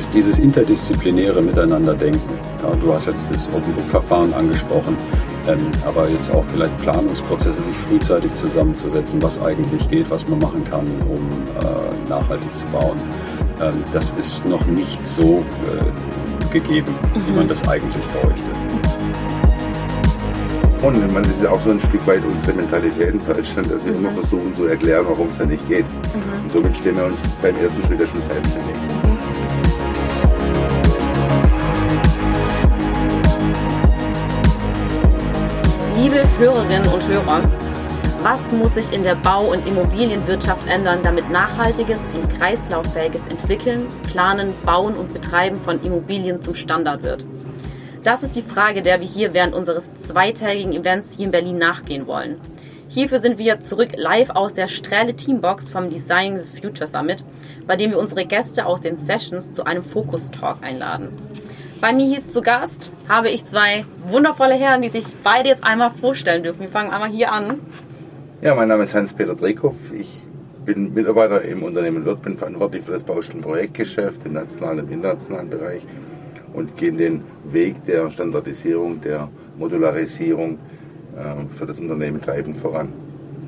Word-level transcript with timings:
dieses, 0.00 0.10
dieses 0.10 0.38
interdisziplinäre 0.38 1.42
Miteinanderdenken. 1.42 2.38
Ja, 2.62 2.74
du 2.76 2.92
hast 2.92 3.06
jetzt 3.06 3.26
das 3.30 3.48
Open 3.48 3.72
Book 3.74 3.88
Verfahren 3.88 4.32
angesprochen, 4.32 4.96
ähm, 5.46 5.66
aber 5.84 6.08
jetzt 6.08 6.30
auch 6.32 6.44
vielleicht 6.52 6.76
Planungsprozesse, 6.78 7.62
sich 7.62 7.74
frühzeitig 7.74 8.34
zusammenzusetzen, 8.34 9.22
was 9.22 9.40
eigentlich 9.40 9.88
geht, 9.88 10.10
was 10.10 10.26
man 10.28 10.38
machen 10.38 10.64
kann, 10.64 10.86
um 11.08 11.28
äh, 11.58 12.08
nachhaltig 12.08 12.56
zu 12.56 12.64
bauen. 12.66 12.98
Ähm, 13.60 13.84
das 13.92 14.12
ist 14.12 14.44
noch 14.46 14.64
nicht 14.66 15.06
so 15.06 15.42
äh, 15.68 16.52
gegeben, 16.52 16.94
mhm. 17.14 17.26
wie 17.26 17.36
man 17.36 17.48
das 17.48 17.66
eigentlich 17.68 18.04
bräuchte. 18.08 18.50
Und 20.82 21.12
man 21.12 21.24
ist 21.24 21.42
ja 21.42 21.50
auch 21.50 21.60
so 21.60 21.72
ein 21.72 21.80
Stück 21.80 22.06
weit 22.06 22.22
unsere 22.24 22.56
Mentalität 22.56 23.12
in 23.12 23.24
Deutschland, 23.26 23.70
dass 23.70 23.84
wir 23.84 23.92
mhm. 23.92 23.98
immer 23.98 24.10
versuchen 24.10 24.54
zu 24.54 24.64
erklären, 24.64 25.04
warum 25.06 25.28
es 25.28 25.36
da 25.36 25.44
nicht 25.44 25.68
geht. 25.68 25.84
Mhm. 25.84 26.44
Und 26.44 26.52
somit 26.52 26.76
stehen 26.76 26.96
wir 26.96 27.04
uns 27.04 27.20
beim 27.42 27.54
ersten 27.56 27.84
Schritt 27.84 28.00
ja 28.00 28.06
schon 28.06 28.22
selbstständig. 28.22 28.99
Liebe 36.02 36.22
Hörerinnen 36.38 36.88
und 36.88 37.06
Hörer, 37.08 37.42
was 38.22 38.40
muss 38.52 38.72
sich 38.72 38.90
in 38.90 39.02
der 39.02 39.16
Bau- 39.16 39.52
und 39.52 39.66
Immobilienwirtschaft 39.66 40.66
ändern, 40.66 41.00
damit 41.02 41.28
nachhaltiges 41.28 41.98
und 42.14 42.38
kreislauffähiges 42.38 43.20
Entwickeln, 43.26 43.86
Planen, 44.04 44.54
Bauen 44.64 44.94
und 44.94 45.12
Betreiben 45.12 45.58
von 45.58 45.78
Immobilien 45.82 46.40
zum 46.40 46.54
Standard 46.54 47.02
wird? 47.02 47.26
Das 48.02 48.22
ist 48.22 48.34
die 48.34 48.40
Frage, 48.40 48.80
der 48.80 49.00
wir 49.00 49.06
hier 49.06 49.34
während 49.34 49.52
unseres 49.52 49.90
zweitägigen 49.98 50.72
Events 50.72 51.14
hier 51.14 51.26
in 51.26 51.32
Berlin 51.32 51.58
nachgehen 51.58 52.06
wollen. 52.06 52.40
Hierfür 52.88 53.18
sind 53.18 53.36
wir 53.36 53.60
zurück 53.60 53.90
live 53.94 54.30
aus 54.30 54.54
der 54.54 54.68
Strähle 54.68 55.14
Teambox 55.14 55.68
vom 55.68 55.90
Design 55.90 56.40
the 56.40 56.60
Future 56.62 56.86
Summit, 56.86 57.22
bei 57.66 57.76
dem 57.76 57.90
wir 57.90 57.98
unsere 57.98 58.24
Gäste 58.24 58.64
aus 58.64 58.80
den 58.80 58.96
Sessions 58.96 59.52
zu 59.52 59.64
einem 59.66 59.84
Fokus 59.84 60.30
Talk 60.30 60.62
einladen. 60.62 61.10
Bei 61.80 61.94
mir 61.94 62.06
hier 62.06 62.28
zu 62.28 62.42
Gast 62.42 62.90
habe 63.08 63.30
ich 63.30 63.46
zwei 63.46 63.86
wundervolle 64.04 64.52
Herren, 64.54 64.82
die 64.82 64.90
sich 64.90 65.06
beide 65.24 65.48
jetzt 65.48 65.64
einmal 65.64 65.90
vorstellen 65.90 66.42
dürfen. 66.42 66.60
Wir 66.60 66.68
fangen 66.68 66.90
einmal 66.90 67.08
hier 67.08 67.32
an. 67.32 67.58
Ja, 68.42 68.54
mein 68.54 68.68
Name 68.68 68.82
ist 68.82 68.94
Hans-Peter 68.94 69.34
Drekow. 69.34 69.74
Ich 69.98 70.20
bin 70.66 70.92
Mitarbeiter 70.92 71.40
im 71.40 71.62
Unternehmen 71.62 72.04
Wirt, 72.04 72.20
bin 72.20 72.36
verantwortlich 72.36 72.84
für 72.84 72.92
das 72.92 73.02
Baustellenprojektgeschäft 73.02 74.26
im 74.26 74.34
nationalen 74.34 74.80
und 74.80 74.92
internationalen 74.92 75.48
Bereich 75.48 75.82
und 76.52 76.76
gehen 76.76 76.98
den 76.98 77.24
Weg 77.44 77.82
der 77.86 78.10
Standardisierung, 78.10 79.00
der 79.00 79.30
Modularisierung 79.56 80.58
äh, 81.16 81.46
für 81.56 81.64
das 81.64 81.80
Unternehmen 81.80 82.20
treibend 82.20 82.58
voran. 82.58 82.92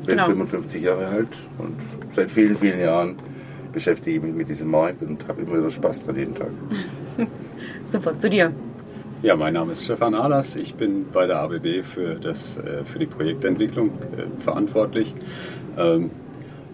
Ich 0.00 0.06
bin 0.06 0.16
genau. 0.16 0.28
55 0.28 0.82
Jahre 0.82 1.06
alt 1.06 1.36
und 1.58 1.76
seit 2.12 2.30
vielen, 2.30 2.54
vielen 2.54 2.80
Jahren 2.80 3.14
beschäftige 3.74 4.16
ich 4.16 4.22
mich 4.22 4.34
mit 4.34 4.48
diesem 4.48 4.70
Markt 4.70 5.02
und 5.02 5.28
habe 5.28 5.42
immer 5.42 5.58
wieder 5.58 5.70
Spaß 5.70 6.06
dran 6.06 6.16
jeden 6.16 6.34
Tag. 6.34 6.48
Super, 7.92 8.18
zu 8.18 8.30
dir. 8.30 8.54
Ja, 9.22 9.36
mein 9.36 9.52
Name 9.52 9.72
ist 9.72 9.84
Stefan 9.84 10.14
Ahlers. 10.14 10.56
Ich 10.56 10.74
bin 10.76 11.04
bei 11.12 11.26
der 11.26 11.40
ABB 11.40 11.82
für, 11.82 12.14
das, 12.14 12.56
äh, 12.56 12.86
für 12.86 12.98
die 12.98 13.04
Projektentwicklung 13.04 13.90
äh, 13.90 14.40
verantwortlich. 14.42 15.14
Ähm, 15.76 16.10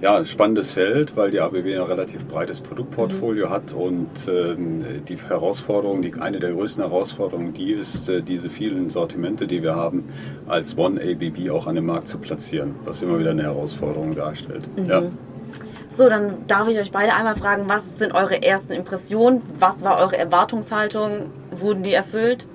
ja, 0.01 0.25
spannendes 0.25 0.71
Feld, 0.71 1.17
weil 1.17 1.33
die 1.33 1.41
ABB 1.41 1.75
ein 1.75 1.83
relativ 1.83 2.25
breites 2.29 2.61
Produktportfolio 2.61 3.49
mhm. 3.49 3.51
hat 3.51 3.73
und 3.73 4.29
ähm, 4.29 4.85
die 5.09 5.17
Herausforderung, 5.17 6.03
die, 6.03 6.15
eine 6.15 6.39
der 6.39 6.53
größten 6.53 6.85
Herausforderungen, 6.85 7.53
die 7.53 7.73
ist, 7.73 8.09
äh, 8.09 8.23
diese 8.23 8.49
vielen 8.49 8.89
Sortimente, 8.89 9.49
die 9.49 9.65
wir 9.65 9.75
haben, 9.75 10.05
als 10.47 10.79
One 10.79 11.01
ABB 11.01 11.51
auch 11.51 11.67
an 11.67 11.75
dem 11.75 11.87
Markt 11.87 12.07
zu 12.07 12.19
platzieren, 12.19 12.77
was 12.85 13.03
immer 13.03 13.19
wieder 13.19 13.33
eine 13.33 13.43
Herausforderung 13.43 14.15
darstellt. 14.15 14.69
Mhm. 14.79 14.87
Ja. 14.87 15.03
So, 15.91 16.09
dann 16.09 16.47
darf 16.47 16.69
ich 16.69 16.79
euch 16.79 16.93
beide 16.93 17.15
einmal 17.15 17.37
fragen, 17.37 17.65
was 17.67 17.99
sind 17.99 18.13
eure 18.13 18.43
ersten 18.43 18.73
Impressionen? 18.73 19.43
Was 19.59 19.83
war 19.83 19.99
eure 19.99 20.19
Erwartungshaltung? 20.19 21.31
Wurden 21.51 21.83
die 21.83 21.93
erfüllt? 21.93 22.47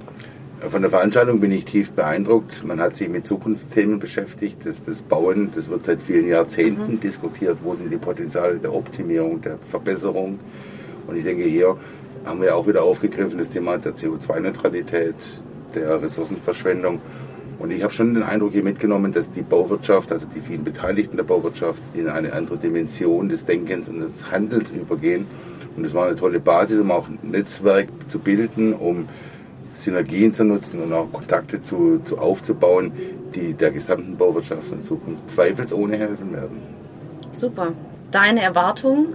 Von 0.69 0.81
der 0.81 0.91
Veranstaltung 0.91 1.41
bin 1.41 1.51
ich 1.51 1.65
tief 1.65 1.91
beeindruckt. 1.91 2.63
Man 2.63 2.79
hat 2.79 2.95
sich 2.95 3.09
mit 3.09 3.25
Zukunftsthemen 3.25 3.99
beschäftigt. 3.99 4.65
Das, 4.65 4.83
das 4.83 5.01
Bauen, 5.01 5.51
das 5.53 5.69
wird 5.69 5.85
seit 5.85 6.01
vielen 6.01 6.29
Jahrzehnten 6.29 6.93
mhm. 6.93 6.99
diskutiert. 6.99 7.57
Wo 7.63 7.73
sind 7.73 7.91
die 7.91 7.97
Potenziale 7.97 8.55
der 8.59 8.73
Optimierung, 8.73 9.41
der 9.41 9.57
Verbesserung? 9.57 10.39
Und 11.07 11.17
ich 11.17 11.23
denke, 11.23 11.43
hier 11.43 11.75
haben 12.23 12.41
wir 12.41 12.55
auch 12.55 12.65
wieder 12.65 12.83
aufgegriffen 12.83 13.39
das 13.39 13.49
Thema 13.49 13.77
der 13.77 13.93
CO2-Neutralität, 13.93 15.15
der 15.75 16.01
Ressourcenverschwendung. 16.01 17.01
Und 17.59 17.71
ich 17.71 17.83
habe 17.83 17.93
schon 17.93 18.13
den 18.13 18.23
Eindruck 18.23 18.51
hier 18.51 18.63
mitgenommen, 18.63 19.13
dass 19.13 19.31
die 19.31 19.41
Bauwirtschaft, 19.41 20.11
also 20.11 20.27
die 20.33 20.39
vielen 20.39 20.63
Beteiligten 20.63 21.17
der 21.17 21.23
Bauwirtschaft, 21.23 21.81
in 21.93 22.07
eine 22.07 22.33
andere 22.33 22.57
Dimension 22.57 23.29
des 23.29 23.45
Denkens 23.45 23.87
und 23.87 23.99
des 23.99 24.29
Handels 24.29 24.71
übergehen. 24.71 25.27
Und 25.75 25.85
es 25.85 25.93
war 25.93 26.07
eine 26.07 26.15
tolle 26.15 26.39
Basis, 26.39 26.79
um 26.79 26.91
auch 26.91 27.07
ein 27.07 27.19
Netzwerk 27.23 27.87
zu 28.07 28.19
bilden, 28.19 28.73
um 28.73 29.07
Synergien 29.73 30.33
zu 30.33 30.43
nutzen 30.43 30.83
und 30.83 30.93
auch 30.93 31.11
Kontakte 31.11 31.59
zu, 31.59 31.99
zu 32.03 32.17
aufzubauen, 32.17 32.91
die 33.33 33.53
der 33.53 33.71
gesamten 33.71 34.17
Bauwirtschaft 34.17 34.71
in 34.71 34.81
Zukunft 34.81 35.29
zweifelsohne 35.29 35.97
helfen 35.97 36.33
werden. 36.33 36.57
Super. 37.31 37.71
Deine 38.11 38.41
Erwartungen 38.41 39.07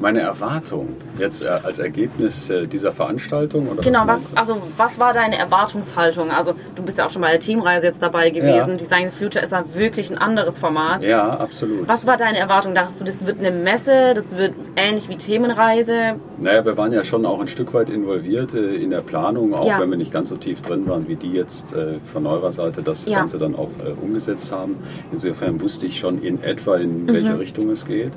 meine 0.00 0.20
Erwartung 0.20 0.88
jetzt 1.20 1.42
äh, 1.42 1.48
als 1.48 1.78
Ergebnis 1.78 2.50
äh, 2.50 2.66
dieser 2.66 2.92
Veranstaltung? 2.92 3.68
Oder 3.68 3.82
genau, 3.82 4.02
was, 4.06 4.32
was 4.32 4.36
also 4.36 4.62
was 4.76 4.98
war 4.98 5.12
deine 5.12 5.38
Erwartungshaltung? 5.38 6.30
Also 6.30 6.54
du 6.74 6.82
bist 6.82 6.98
ja 6.98 7.06
auch 7.06 7.10
schon 7.10 7.22
bei 7.22 7.30
der 7.30 7.40
Teamreise 7.40 7.86
jetzt 7.86 8.02
dabei 8.02 8.30
gewesen. 8.30 8.70
Ja. 8.70 8.76
Design 8.76 9.10
Future 9.10 9.44
ist 9.44 9.52
ja 9.52 9.64
wirklich 9.74 10.10
ein 10.10 10.18
anderes 10.18 10.58
Format. 10.58 11.04
Ja, 11.04 11.28
absolut. 11.28 11.86
Was 11.86 12.06
war 12.06 12.16
deine 12.16 12.38
Erwartung? 12.38 12.74
Dachtest 12.74 13.00
du, 13.00 13.04
das 13.04 13.26
wird 13.26 13.38
eine 13.38 13.50
Messe, 13.50 14.14
das 14.14 14.36
wird 14.36 14.54
ähnlich 14.76 15.08
wie 15.08 15.16
Themenreise? 15.16 16.16
Naja, 16.38 16.64
wir 16.64 16.76
waren 16.76 16.92
ja 16.92 17.04
schon 17.04 17.26
auch 17.26 17.40
ein 17.40 17.48
Stück 17.48 17.74
weit 17.74 17.90
involviert 17.90 18.54
äh, 18.54 18.74
in 18.74 18.90
der 18.90 19.00
Planung, 19.02 19.54
auch 19.54 19.66
ja. 19.66 19.78
wenn 19.78 19.90
wir 19.90 19.98
nicht 19.98 20.12
ganz 20.12 20.30
so 20.30 20.36
tief 20.36 20.62
drin 20.62 20.88
waren, 20.88 21.08
wie 21.08 21.16
die 21.16 21.32
jetzt 21.32 21.74
von 22.12 22.26
eurer 22.26 22.52
Seite 22.52 22.82
das 22.82 23.04
ja. 23.04 23.18
Ganze 23.18 23.38
dann 23.38 23.54
auch 23.54 23.68
umgesetzt 24.00 24.50
haben. 24.52 24.76
Insofern 25.12 25.60
wusste 25.60 25.86
ich 25.86 25.98
schon 25.98 26.22
in 26.22 26.42
etwa, 26.42 26.76
in 26.76 27.04
mhm. 27.04 27.12
welche 27.12 27.38
Richtung 27.38 27.70
es 27.70 27.86
geht. 27.86 28.12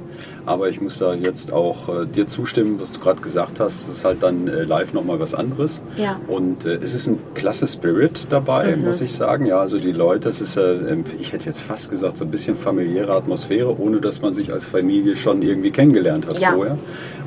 Aber 0.46 0.70
ich 0.70 0.80
muss 0.82 1.00
da 1.00 1.14
jetzt 1.14 1.52
auch 1.52 2.06
dir 2.06 2.28
zustimmen, 2.28 2.80
was 2.80 2.93
du 2.94 3.00
gerade 3.00 3.22
gesagt 3.22 3.60
hast. 3.60 3.88
Es 3.88 3.98
ist 3.98 4.06
halt 4.06 4.24
dann 4.24 4.48
äh, 4.48 4.64
live 4.64 4.94
nochmal 4.94 5.20
was 5.20 5.34
anderes. 5.36 5.82
Ja. 5.98 6.20
Und 6.28 6.66
äh, 6.66 6.76
es 6.76 6.94
ist 6.94 7.08
ein 7.08 7.20
klasse 7.34 7.68
Spirit 7.68 8.28
dabei, 8.30 8.76
mhm. 8.76 8.86
muss 8.86 9.02
ich 9.02 9.14
sagen. 9.14 9.46
Ja, 9.46 9.60
also 9.60 9.80
die 9.80 9.92
Leute, 9.92 10.30
es 10.30 10.42
ist, 10.42 10.58
äh, 10.58 10.98
ich 11.20 11.34
hätte 11.34 11.46
jetzt 11.46 11.62
fast 11.62 11.90
gesagt, 11.90 12.18
so 12.18 12.26
ein 12.26 12.32
bisschen 12.32 12.58
familiäre 12.58 13.14
Atmosphäre, 13.14 13.80
ohne 13.80 14.00
dass 14.00 14.22
man 14.22 14.34
sich 14.34 14.52
als 14.52 14.66
Familie 14.66 15.16
schon 15.16 15.42
irgendwie 15.42 15.72
kennengelernt 15.72 16.28
hat 16.28 16.40
ja. 16.40 16.54
vorher. 16.54 16.78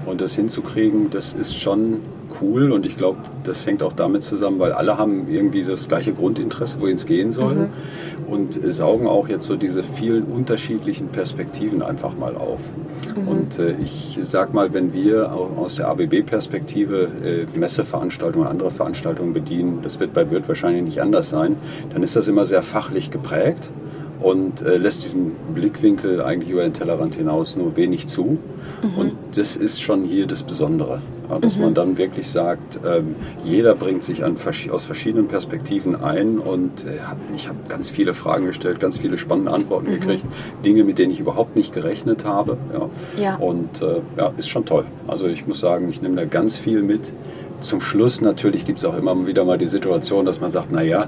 Und 0.07 0.21
das 0.21 0.35
hinzukriegen, 0.35 1.11
das 1.11 1.33
ist 1.33 1.57
schon 1.57 2.01
cool 2.41 2.73
und 2.73 2.87
ich 2.87 2.97
glaube, 2.97 3.19
das 3.45 3.67
hängt 3.67 3.83
auch 3.83 3.93
damit 3.93 4.23
zusammen, 4.23 4.59
weil 4.59 4.73
alle 4.73 4.99
haben 4.99 5.29
irgendwie 5.29 5.63
das 5.63 5.89
gleiche 5.89 6.13
Grundinteresse, 6.13 6.81
wohin 6.81 6.97
es 6.97 7.07
gehen 7.07 7.33
soll 7.33 7.55
mhm. 7.55 7.69
und 8.27 8.59
saugen 8.75 9.07
auch 9.07 9.29
jetzt 9.29 9.47
so 9.47 9.57
diese 9.57 9.83
vielen 9.83 10.25
unterschiedlichen 10.25 11.09
Perspektiven 11.09 11.83
einfach 11.83 12.17
mal 12.17 12.37
auf. 12.37 12.61
Mhm. 13.17 13.29
Und 13.29 13.59
äh, 13.59 13.77
ich 13.83 14.19
sag 14.23 14.55
mal, 14.55 14.73
wenn 14.73 14.93
wir 14.93 15.33
aus 15.33 15.77
der 15.77 15.89
ABB-Perspektive 15.89 17.09
äh, 17.25 17.59
Messeveranstaltungen, 17.59 18.47
andere 18.47 18.71
Veranstaltungen 18.71 19.33
bedienen, 19.33 19.81
das 19.83 20.01
wird 20.01 20.13
bei 20.13 20.31
Wirt 20.31 20.49
wahrscheinlich 20.49 20.83
nicht 20.83 21.01
anders 21.01 21.31
sein, 21.31 21.57
dann 21.93 22.03
ist 22.03 22.17
das 22.17 22.29
immer 22.29 22.47
sehr 22.47 22.63
fachlich 22.63 23.11
geprägt 23.11 23.71
und 24.21 24.63
äh, 24.63 24.77
lässt 24.77 25.05
diesen 25.05 25.33
Blickwinkel 25.55 26.23
eigentlich 26.23 26.51
über 26.51 26.63
den 26.63 26.73
Tellerrand 26.73 27.15
hinaus 27.15 27.57
nur 27.57 27.77
wenig 27.77 28.07
zu. 28.07 28.39
Mhm. 28.83 28.99
Und 28.99 29.13
das 29.35 29.57
ist 29.57 29.83
schon 29.83 30.05
hier 30.05 30.27
das 30.27 30.43
Besondere, 30.43 31.01
dass 31.41 31.57
mhm. 31.57 31.63
man 31.63 31.75
dann 31.75 31.99
wirklich 31.99 32.29
sagt, 32.29 32.81
ähm, 32.87 33.17
jeder 33.45 33.75
bringt 33.75 34.05
sich 34.05 34.25
an, 34.25 34.37
aus 34.71 34.85
verschiedenen 34.85 35.29
Perspektiven 35.29 35.97
ein 35.97 36.39
und 36.39 36.85
äh, 36.85 36.99
ich 37.35 37.49
habe 37.49 37.59
ganz 37.69 37.91
viele 37.91 38.15
Fragen 38.15 38.47
gestellt, 38.47 38.81
ganz 38.81 38.99
viele 38.99 39.19
spannende 39.19 39.53
Antworten 39.53 39.89
mhm. 39.91 40.01
gekriegt, 40.01 40.25
Dinge, 40.65 40.85
mit 40.85 40.99
denen 40.99 41.13
ich 41.13 41.21
überhaupt 41.21 41.57
nicht 41.57 41.73
gerechnet 41.73 42.25
habe. 42.25 42.57
Ja. 42.73 43.23
ja. 43.23 43.37
Und 43.37 43.83
äh, 43.83 44.01
ja, 44.17 44.33
ist 44.37 44.49
schon 44.49 44.65
toll. 44.65 44.85
Also 45.07 45.27
ich 45.27 45.47
muss 45.47 45.61
sagen, 45.61 45.89
ich 45.89 46.03
nehme 46.03 46.17
da 46.17 46.25
ganz 46.25 46.59
viel 46.59 46.83
mit 46.83 47.13
zum 47.61 47.81
Schluss 47.81 48.21
natürlich 48.21 48.65
gibt 48.65 48.79
es 48.79 48.85
auch 48.85 48.97
immer 48.97 49.27
wieder 49.27 49.45
mal 49.45 49.59
die 49.59 49.67
Situation, 49.67 50.25
dass 50.25 50.41
man 50.41 50.51
sagt, 50.51 50.71
naja, 50.71 51.07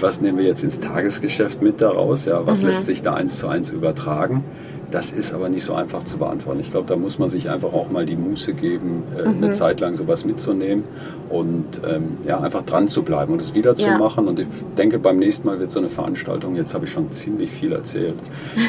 was 0.00 0.20
nehmen 0.20 0.38
wir 0.38 0.46
jetzt 0.46 0.64
ins 0.64 0.80
Tagesgeschäft 0.80 1.62
mit 1.62 1.80
daraus? 1.80 2.24
Ja, 2.24 2.46
was 2.46 2.62
mhm. 2.62 2.68
lässt 2.68 2.86
sich 2.86 3.02
da 3.02 3.14
eins 3.14 3.38
zu 3.38 3.48
eins 3.48 3.70
übertragen? 3.70 4.44
Das 4.90 5.12
ist 5.12 5.34
aber 5.34 5.50
nicht 5.50 5.64
so 5.64 5.74
einfach 5.74 6.04
zu 6.04 6.16
beantworten. 6.16 6.60
Ich 6.60 6.70
glaube, 6.70 6.86
da 6.88 6.96
muss 6.96 7.18
man 7.18 7.28
sich 7.28 7.50
einfach 7.50 7.72
auch 7.74 7.90
mal 7.90 8.06
die 8.06 8.16
Muße 8.16 8.54
geben, 8.54 9.02
äh, 9.16 9.28
mhm. 9.28 9.44
eine 9.44 9.52
Zeit 9.52 9.80
lang 9.80 9.96
sowas 9.96 10.24
mitzunehmen 10.24 10.84
und 11.28 11.82
ähm, 11.86 12.18
ja, 12.26 12.40
einfach 12.40 12.62
dran 12.62 12.88
zu 12.88 13.02
bleiben 13.02 13.34
und 13.34 13.42
es 13.42 13.52
wieder 13.52 13.74
zu 13.74 13.86
ja. 13.86 13.98
machen. 13.98 14.28
Und 14.28 14.40
ich 14.40 14.46
denke, 14.78 14.98
beim 14.98 15.18
nächsten 15.18 15.46
Mal 15.46 15.60
wird 15.60 15.70
so 15.70 15.78
eine 15.78 15.90
Veranstaltung, 15.90 16.56
jetzt 16.56 16.72
habe 16.72 16.86
ich 16.86 16.92
schon 16.92 17.12
ziemlich 17.12 17.50
viel 17.50 17.72
erzählt, 17.72 18.18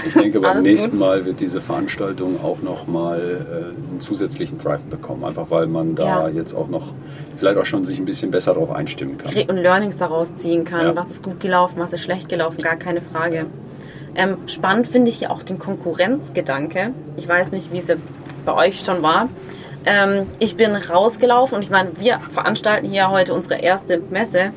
ich 0.06 0.14
denke, 0.14 0.40
beim 0.42 0.62
nächsten 0.62 0.92
gut. 0.92 1.00
Mal 1.00 1.26
wird 1.26 1.40
diese 1.40 1.62
Veranstaltung 1.62 2.44
auch 2.44 2.62
nochmal 2.62 3.20
äh, 3.20 3.90
einen 3.90 4.00
zusätzlichen 4.00 4.60
Drive 4.60 4.82
bekommen, 4.82 5.24
einfach 5.24 5.50
weil 5.50 5.68
man 5.68 5.96
da 5.96 6.28
ja. 6.28 6.36
jetzt 6.36 6.54
auch 6.54 6.68
noch 6.68 6.92
vielleicht 7.34 7.58
auch 7.58 7.66
schon 7.66 7.86
sich 7.86 7.98
ein 7.98 8.06
bisschen 8.06 8.32
besser 8.32 8.54
darauf 8.54 8.72
einstimmen 8.72 9.18
kann. 9.18 9.34
Und 9.34 9.58
Learnings 9.58 9.96
daraus 9.96 10.36
ziehen 10.36 10.66
kann. 10.66 10.88
Ja. 10.88 10.96
Was 10.96 11.10
ist 11.10 11.24
gut 11.24 11.40
gelaufen, 11.40 11.76
was 11.78 11.94
ist 11.94 12.02
schlecht 12.02 12.28
gelaufen, 12.28 12.62
gar 12.62 12.76
keine 12.76 13.02
Frage. 13.02 13.46
Ähm, 14.16 14.38
spannend 14.48 14.88
finde 14.88 15.10
ich 15.10 15.20
ja 15.22 15.30
auch 15.30 15.44
den 15.44 15.60
Konkurrenzgedanke. 15.60 16.92
Ich 17.18 17.28
weiß 17.28 17.52
nicht, 17.52 17.72
wie 17.72 17.78
es 17.78 17.88
jetzt 17.88 18.06
bei 18.46 18.54
euch 18.54 18.84
schon 18.84 19.02
war, 19.02 19.30
Ähm, 19.86 20.28
ich 20.40 20.58
bin 20.58 20.76
rausgelaufen 20.76 21.56
und 21.56 21.64
ich 21.64 21.70
meine, 21.70 21.92
wir 22.00 22.20
veranstalten 22.20 22.90
hier 22.90 23.10
heute 23.10 23.34
unsere 23.34 23.62
erste 23.62 23.98
Messe. 23.98 24.52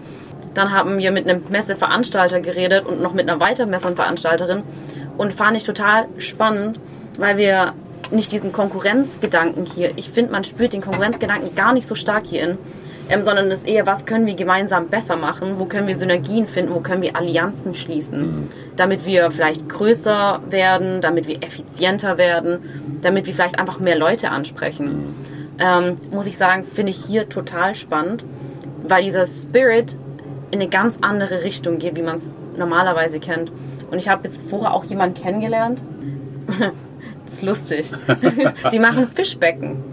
Dann 0.54 0.72
haben 0.72 0.98
wir 0.98 1.12
mit 1.12 1.28
einem 1.28 1.44
Messeveranstalter 1.48 2.40
geredet 2.40 2.84
und 2.86 3.00
noch 3.00 3.14
mit 3.14 3.28
einer 3.28 3.40
weiteren 3.40 3.70
Messenveranstalterin 3.70 4.64
und 5.16 5.32
fand 5.32 5.56
ich 5.56 5.64
total 5.64 6.06
spannend, 6.18 6.80
weil 7.18 7.36
wir 7.36 7.72
nicht 8.10 8.32
diesen 8.32 8.52
Konkurrenzgedanken 8.52 9.64
hier, 9.64 9.92
ich 9.96 10.10
finde, 10.10 10.32
man 10.32 10.44
spürt 10.44 10.72
den 10.72 10.82
Konkurrenzgedanken 10.82 11.54
gar 11.54 11.72
nicht 11.72 11.86
so 11.86 11.94
stark 11.94 12.26
hierin, 12.26 12.58
ähm, 13.12 13.22
sondern 13.22 13.50
es 13.50 13.58
ist 13.58 13.68
eher, 13.68 13.86
was 13.86 14.06
können 14.06 14.26
wir 14.26 14.34
gemeinsam 14.34 14.88
besser 14.88 15.16
machen, 15.16 15.58
wo 15.58 15.66
können 15.66 15.86
wir 15.86 15.96
Synergien 15.96 16.46
finden, 16.46 16.74
wo 16.74 16.80
können 16.80 17.02
wir 17.02 17.14
Allianzen 17.14 17.74
schließen, 17.74 18.20
mhm. 18.20 18.48
damit 18.76 19.04
wir 19.04 19.30
vielleicht 19.30 19.68
größer 19.68 20.40
werden, 20.48 21.02
damit 21.02 21.28
wir 21.28 21.42
effizienter 21.42 22.16
werden, 22.16 22.60
damit 23.02 23.26
wir 23.26 23.34
vielleicht 23.34 23.58
einfach 23.58 23.78
mehr 23.80 23.98
Leute 23.98 24.30
ansprechen. 24.30 24.86
Mhm. 24.86 25.14
Ähm, 25.58 25.96
muss 26.10 26.26
ich 26.26 26.38
sagen, 26.38 26.64
finde 26.64 26.90
ich 26.90 27.04
hier 27.04 27.28
total 27.28 27.74
spannend, 27.74 28.24
weil 28.82 29.04
dieser 29.04 29.26
Spirit 29.26 29.94
in 30.50 30.60
eine 30.60 30.70
ganz 30.70 30.98
andere 31.02 31.44
Richtung 31.44 31.78
geht, 31.78 31.96
wie 31.96 32.02
man 32.02 32.16
es 32.16 32.34
normalerweise 32.56 33.20
kennt. 33.20 33.52
Und 33.90 33.98
ich 33.98 34.08
habe 34.08 34.24
jetzt 34.24 34.40
vorher 34.48 34.72
auch 34.72 34.84
jemanden 34.84 35.20
kennengelernt. 35.20 35.82
das 37.26 37.34
ist 37.34 37.42
lustig. 37.42 37.92
Die 38.72 38.78
machen 38.78 39.06
Fischbecken. 39.06 39.91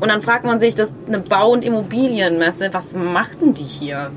Und 0.00 0.08
dann 0.08 0.22
fragt 0.22 0.44
man 0.44 0.58
sich, 0.58 0.74
das 0.74 0.88
ist 0.88 0.94
eine 1.06 1.18
Bau- 1.18 1.52
und 1.52 1.62
Immobilienmesse, 1.62 2.72
was 2.72 2.94
machten 2.94 3.54
die 3.54 3.62
hier? 3.62 4.10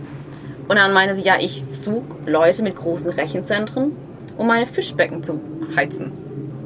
Und 0.67 0.77
dann 0.77 0.93
meine 0.93 1.13
sie, 1.13 1.23
ja, 1.23 1.35
ich 1.39 1.65
suche 1.65 2.03
Leute 2.25 2.63
mit 2.63 2.75
großen 2.75 3.09
Rechenzentren, 3.09 3.91
um 4.37 4.47
meine 4.47 4.65
Fischbecken 4.65 5.23
zu 5.23 5.41
heizen. 5.75 6.11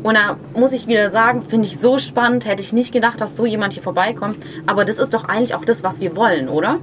Und 0.03 0.13
da 0.13 0.37
muss 0.53 0.71
ich 0.71 0.87
wieder 0.87 1.09
sagen, 1.09 1.41
finde 1.41 1.67
ich 1.67 1.79
so 1.79 1.97
spannend, 1.97 2.45
hätte 2.45 2.61
ich 2.61 2.73
nicht 2.73 2.93
gedacht, 2.93 3.19
dass 3.19 3.35
so 3.35 3.45
jemand 3.45 3.73
hier 3.73 3.83
vorbeikommt. 3.83 4.37
Aber 4.67 4.85
das 4.85 4.97
ist 4.97 5.13
doch 5.13 5.25
eigentlich 5.25 5.55
auch 5.55 5.65
das, 5.65 5.83
was 5.83 5.99
wir 5.99 6.15
wollen, 6.15 6.47
oder? 6.47 6.79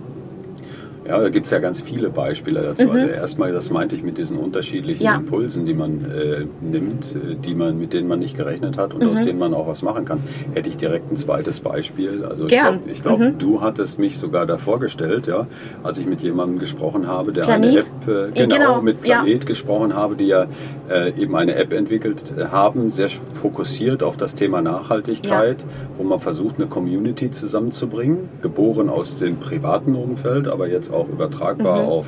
Ja, 1.06 1.20
da 1.20 1.28
gibt 1.28 1.46
es 1.46 1.52
ja 1.52 1.58
ganz 1.58 1.80
viele 1.80 2.10
Beispiele 2.10 2.62
dazu. 2.62 2.84
Mhm. 2.84 2.90
Also 2.92 3.06
erstmal, 3.08 3.52
das 3.52 3.70
meinte 3.70 3.94
ich 3.96 4.02
mit 4.02 4.18
diesen 4.18 4.38
unterschiedlichen 4.38 5.02
ja. 5.02 5.16
Impulsen, 5.16 5.66
die 5.66 5.74
man 5.74 6.10
äh, 6.10 6.46
nimmt, 6.60 7.14
äh, 7.14 7.34
die 7.36 7.54
man, 7.54 7.78
mit 7.78 7.92
denen 7.92 8.08
man 8.08 8.18
nicht 8.18 8.36
gerechnet 8.36 8.78
hat 8.78 8.94
und 8.94 9.02
mhm. 9.02 9.10
aus 9.10 9.22
denen 9.22 9.38
man 9.38 9.54
auch 9.54 9.66
was 9.66 9.82
machen 9.82 10.04
kann. 10.04 10.20
Hätte 10.54 10.68
ich 10.68 10.76
direkt 10.76 11.12
ein 11.12 11.16
zweites 11.16 11.60
Beispiel. 11.60 12.24
Also 12.24 12.46
Gern. 12.46 12.80
ich 12.86 13.02
glaube, 13.02 13.18
glaub, 13.18 13.34
mhm. 13.34 13.38
du 13.38 13.60
hattest 13.60 13.98
mich 13.98 14.18
sogar 14.18 14.46
da 14.46 14.56
vorgestellt, 14.56 15.26
ja, 15.26 15.46
als 15.82 15.98
ich 15.98 16.06
mit 16.06 16.22
jemandem 16.22 16.58
gesprochen 16.58 17.06
habe, 17.06 17.32
der 17.32 17.42
Planet? 17.42 17.70
eine 17.70 17.78
App, 17.78 18.30
äh, 18.30 18.32
genau, 18.32 18.56
genau, 18.56 18.82
mit 18.82 19.02
Planet 19.02 19.42
ja. 19.42 19.46
gesprochen 19.46 19.94
habe, 19.94 20.16
die 20.16 20.26
ja 20.26 20.46
äh, 20.88 21.10
eben 21.20 21.36
eine 21.36 21.54
App 21.56 21.72
entwickelt 21.72 22.34
äh, 22.36 22.46
haben, 22.46 22.90
sehr 22.90 23.08
fokussiert 23.40 24.02
auf 24.02 24.16
das 24.16 24.34
Thema 24.34 24.62
Nachhaltigkeit, 24.62 25.62
ja. 25.62 25.68
wo 25.98 26.04
man 26.04 26.18
versucht, 26.18 26.56
eine 26.56 26.66
Community 26.66 27.30
zusammenzubringen, 27.30 28.28
geboren 28.42 28.88
aus 28.88 29.18
dem 29.18 29.36
privaten 29.36 29.94
Umfeld, 29.94 30.48
aber 30.48 30.68
jetzt 30.68 30.93
auch 30.94 31.08
übertragbar 31.08 31.82
mhm. 31.82 31.88
auf 31.88 32.06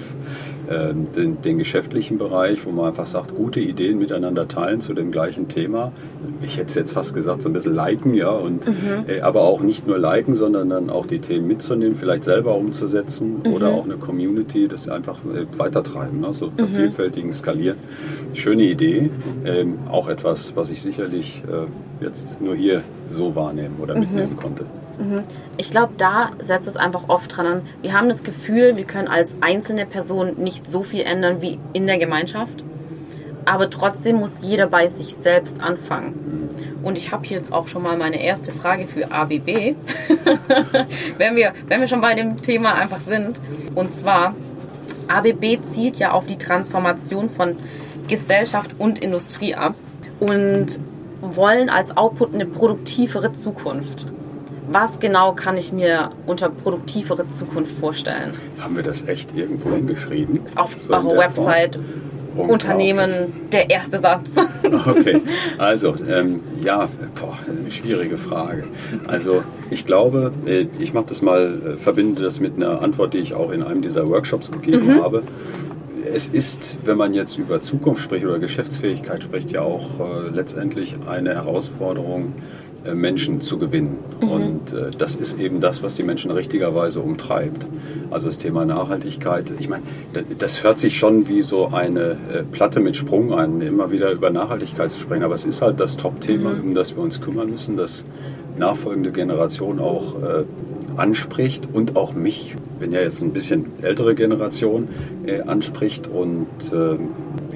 äh, 0.68 0.92
den, 0.94 1.40
den, 1.42 1.58
geschäftlichen 1.58 2.18
Bereich, 2.18 2.66
wo 2.66 2.70
man 2.70 2.86
einfach 2.86 3.06
sagt, 3.06 3.36
gute 3.36 3.60
Ideen 3.60 3.98
miteinander 3.98 4.48
teilen 4.48 4.80
zu 4.80 4.94
dem 4.94 5.12
gleichen 5.12 5.48
Thema. 5.48 5.92
Ich 6.42 6.58
hätte 6.58 6.78
jetzt 6.78 6.92
fast 6.92 7.14
gesagt, 7.14 7.42
so 7.42 7.48
ein 7.48 7.52
bisschen 7.52 7.74
liken, 7.74 8.14
ja, 8.14 8.30
und 8.30 8.66
mhm. 8.66 9.04
äh, 9.06 9.20
aber 9.20 9.42
auch 9.42 9.60
nicht 9.60 9.86
nur 9.86 9.98
liken, 9.98 10.34
sondern 10.34 10.70
dann 10.70 10.90
auch 10.90 11.06
die 11.06 11.20
Themen 11.20 11.46
mitzunehmen, 11.46 11.94
vielleicht 11.94 12.24
selber 12.24 12.56
umzusetzen 12.56 13.42
mhm. 13.44 13.52
oder 13.52 13.68
auch 13.68 13.84
eine 13.84 13.96
Community, 13.96 14.66
das 14.66 14.88
einfach 14.88 15.18
äh, 15.24 15.46
weitertreiben, 15.56 16.20
ne? 16.20 16.32
so 16.32 16.46
mhm. 16.46 16.56
vervielfältigen, 16.56 17.32
skalieren. 17.32 17.78
Schöne 18.34 18.64
Idee, 18.64 19.10
ähm, 19.44 19.78
auch 19.90 20.08
etwas, 20.08 20.56
was 20.56 20.70
ich 20.70 20.82
sicherlich 20.82 21.42
äh, 21.46 22.04
jetzt 22.04 22.40
nur 22.40 22.56
hier 22.56 22.82
so 23.10 23.34
wahrnehmen 23.36 23.76
oder 23.80 23.98
mitnehmen 23.98 24.32
mhm. 24.32 24.36
konnte. 24.36 24.64
Mhm. 24.98 25.25
Ich 25.56 25.70
glaube, 25.70 25.94
da 25.96 26.32
setzt 26.43 26.69
es 26.69 26.76
einfach 26.76 27.08
oft 27.08 27.37
dran 27.37 27.46
an. 27.46 27.62
Wir 27.82 27.93
haben 27.93 28.08
das 28.08 28.22
Gefühl, 28.22 28.76
wir 28.76 28.84
können 28.84 29.08
als 29.08 29.34
einzelne 29.40 29.87
Person 29.87 30.34
nicht 30.38 30.70
so 30.70 30.82
viel 30.82 31.02
ändern 31.02 31.43
wie 31.43 31.58
in 31.72 31.87
der 31.87 31.98
Gemeinschaft. 31.98 32.64
Aber 33.44 33.70
trotzdem 33.70 34.16
muss 34.16 34.38
jeder 34.43 34.66
bei 34.66 34.88
sich 34.88 35.14
selbst 35.20 35.62
anfangen. 35.62 36.50
Und 36.82 36.98
ich 36.98 37.12
habe 37.12 37.26
jetzt 37.26 37.52
auch 37.52 37.69
schon 37.69 37.82
mal 37.82 37.96
meine 37.96 38.20
erste 38.20 38.50
Frage 38.50 38.88
für 38.88 39.12
ABB, 39.12 39.46
wenn, 41.19 41.37
wir, 41.37 41.52
wenn 41.69 41.81
wir 41.81 41.87
schon 41.87 42.00
bei 42.00 42.14
dem 42.14 42.42
Thema 42.42 42.75
einfach 42.75 42.99
sind. 42.99 43.40
Und 43.76 43.94
zwar, 43.94 44.34
ABB 45.06 45.58
zielt 45.72 45.96
ja 45.96 46.10
auf 46.10 46.26
die 46.26 46.38
Transformation 46.38 47.31
von 47.31 47.56
Gesellschaft 48.08 48.72
und 48.78 48.99
Industrie 48.99 49.54
ab 49.54 49.76
und 50.19 50.81
wollen 51.20 51.70
als 51.70 51.96
Output 51.96 52.34
eine 52.34 52.46
produktivere 52.46 53.32
Zukunft 53.32 54.06
was 54.70 55.00
genau 55.00 55.32
kann 55.32 55.56
ich 55.56 55.72
mir 55.72 56.10
unter 56.26 56.48
produktivere 56.48 57.28
Zukunft 57.30 57.76
vorstellen? 57.78 58.32
Haben 58.60 58.76
wir 58.76 58.82
das 58.82 59.06
echt 59.06 59.34
irgendwo 59.36 59.70
hingeschrieben? 59.70 60.44
Ist 60.44 60.58
auf 60.58 60.76
so 60.82 60.92
eurer 60.92 61.16
Website. 61.16 61.78
Unternehmen, 62.36 63.32
der 63.52 63.70
erste 63.70 63.98
Satz. 63.98 64.28
Okay, 64.86 65.20
also 65.58 65.94
ähm, 66.08 66.40
ja, 66.62 66.88
boah, 67.14 67.38
eine 67.48 67.70
schwierige 67.70 68.18
Frage. 68.18 68.64
Also 69.06 69.42
ich 69.70 69.86
glaube, 69.86 70.32
äh, 70.44 70.66
ich 70.80 70.92
mache 70.92 71.06
das 71.08 71.22
mal, 71.22 71.76
äh, 71.76 71.76
verbinde 71.76 72.20
das 72.22 72.40
mit 72.40 72.56
einer 72.56 72.82
Antwort, 72.82 73.14
die 73.14 73.18
ich 73.18 73.34
auch 73.34 73.50
in 73.50 73.62
einem 73.62 73.80
dieser 73.80 74.08
Workshops 74.08 74.50
gegeben 74.50 74.94
mhm. 74.94 75.02
habe. 75.02 75.22
Es 76.12 76.26
ist, 76.26 76.78
wenn 76.84 76.96
man 76.96 77.14
jetzt 77.14 77.38
über 77.38 77.60
Zukunft 77.60 78.02
spricht 78.02 78.24
oder 78.24 78.40
Geschäftsfähigkeit 78.40 79.22
spricht, 79.22 79.52
ja 79.52 79.62
auch 79.62 79.88
äh, 80.00 80.30
letztendlich 80.34 80.96
eine 81.06 81.34
Herausforderung, 81.34 82.34
Menschen 82.94 83.40
zu 83.40 83.58
gewinnen. 83.58 83.99
Mhm. 84.20 84.28
Und 84.28 84.73
äh, 84.73 84.90
das 84.96 85.14
ist 85.14 85.38
eben 85.38 85.61
das, 85.61 85.82
was 85.82 85.94
die 85.94 86.02
Menschen 86.02 86.31
richtigerweise 86.31 87.00
umtreibt. 87.00 87.67
Also 88.11 88.26
das 88.28 88.38
Thema 88.38 88.64
Nachhaltigkeit. 88.64 89.52
Ich 89.58 89.69
meine, 89.69 89.82
das 90.38 90.62
hört 90.62 90.78
sich 90.78 90.99
schon 90.99 91.28
wie 91.28 91.43
so 91.43 91.69
eine 91.69 92.17
äh, 92.32 92.43
Platte 92.50 92.81
mit 92.81 92.96
Sprung 92.96 93.32
an, 93.32 93.61
immer 93.61 93.90
wieder 93.90 94.12
über 94.12 94.31
Nachhaltigkeit 94.31 94.90
zu 94.90 95.00
sprechen. 95.00 95.25
Aber 95.25 95.34
es 95.34 95.44
ist 95.44 95.62
halt 95.62 95.81
das 95.81 95.96
Top-Thema, 95.96 96.50
mhm. 96.50 96.61
um 96.61 96.75
das 96.75 96.96
wir 96.96 97.02
uns 97.02 97.20
kümmern 97.20 97.50
müssen, 97.50 97.76
das 97.76 98.05
nachfolgende 98.58 99.11
Generation 99.11 99.81
auch 99.81 100.14
äh, 100.23 100.44
anspricht 100.96 101.69
und 101.73 101.96
auch 101.96 102.14
mich, 102.14 102.55
bin 102.81 102.93
ja 102.93 103.00
jetzt 103.00 103.23
ein 103.23 103.32
bisschen 103.32 103.67
ältere 103.82 104.14
Generation, 104.14 104.88
äh, 105.26 105.43
anspricht. 105.43 106.08
Und 106.08 106.46
äh, 106.73 106.96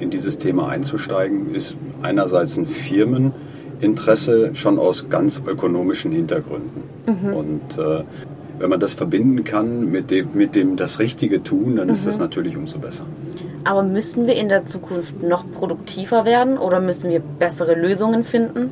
in 0.01 0.09
dieses 0.09 0.37
Thema 0.37 0.67
einzusteigen, 0.67 1.55
ist 1.55 1.75
einerseits 2.01 2.57
ein 2.57 2.67
Firmen- 2.67 3.31
Interesse 3.81 4.51
schon 4.55 4.79
aus 4.79 5.09
ganz 5.09 5.41
ökonomischen 5.45 6.11
Hintergründen. 6.11 6.83
Mhm. 7.05 7.33
Und 7.33 7.77
äh, 7.77 8.03
wenn 8.59 8.69
man 8.69 8.79
das 8.79 8.93
verbinden 8.93 9.43
kann 9.43 9.89
mit 9.89 10.11
dem, 10.11 10.29
mit 10.33 10.55
dem 10.55 10.75
das 10.75 10.99
Richtige 10.99 11.43
tun, 11.43 11.77
dann 11.77 11.87
mhm. 11.87 11.93
ist 11.93 12.05
das 12.05 12.17
mhm. 12.17 12.23
natürlich 12.23 12.57
umso 12.57 12.79
besser. 12.79 13.05
Aber 13.63 13.83
müssen 13.83 14.27
wir 14.27 14.35
in 14.35 14.49
der 14.49 14.65
Zukunft 14.65 15.21
noch 15.21 15.43
produktiver 15.51 16.25
werden 16.25 16.57
oder 16.57 16.79
müssen 16.79 17.09
wir 17.09 17.19
bessere 17.19 17.75
Lösungen 17.75 18.23
finden? 18.23 18.71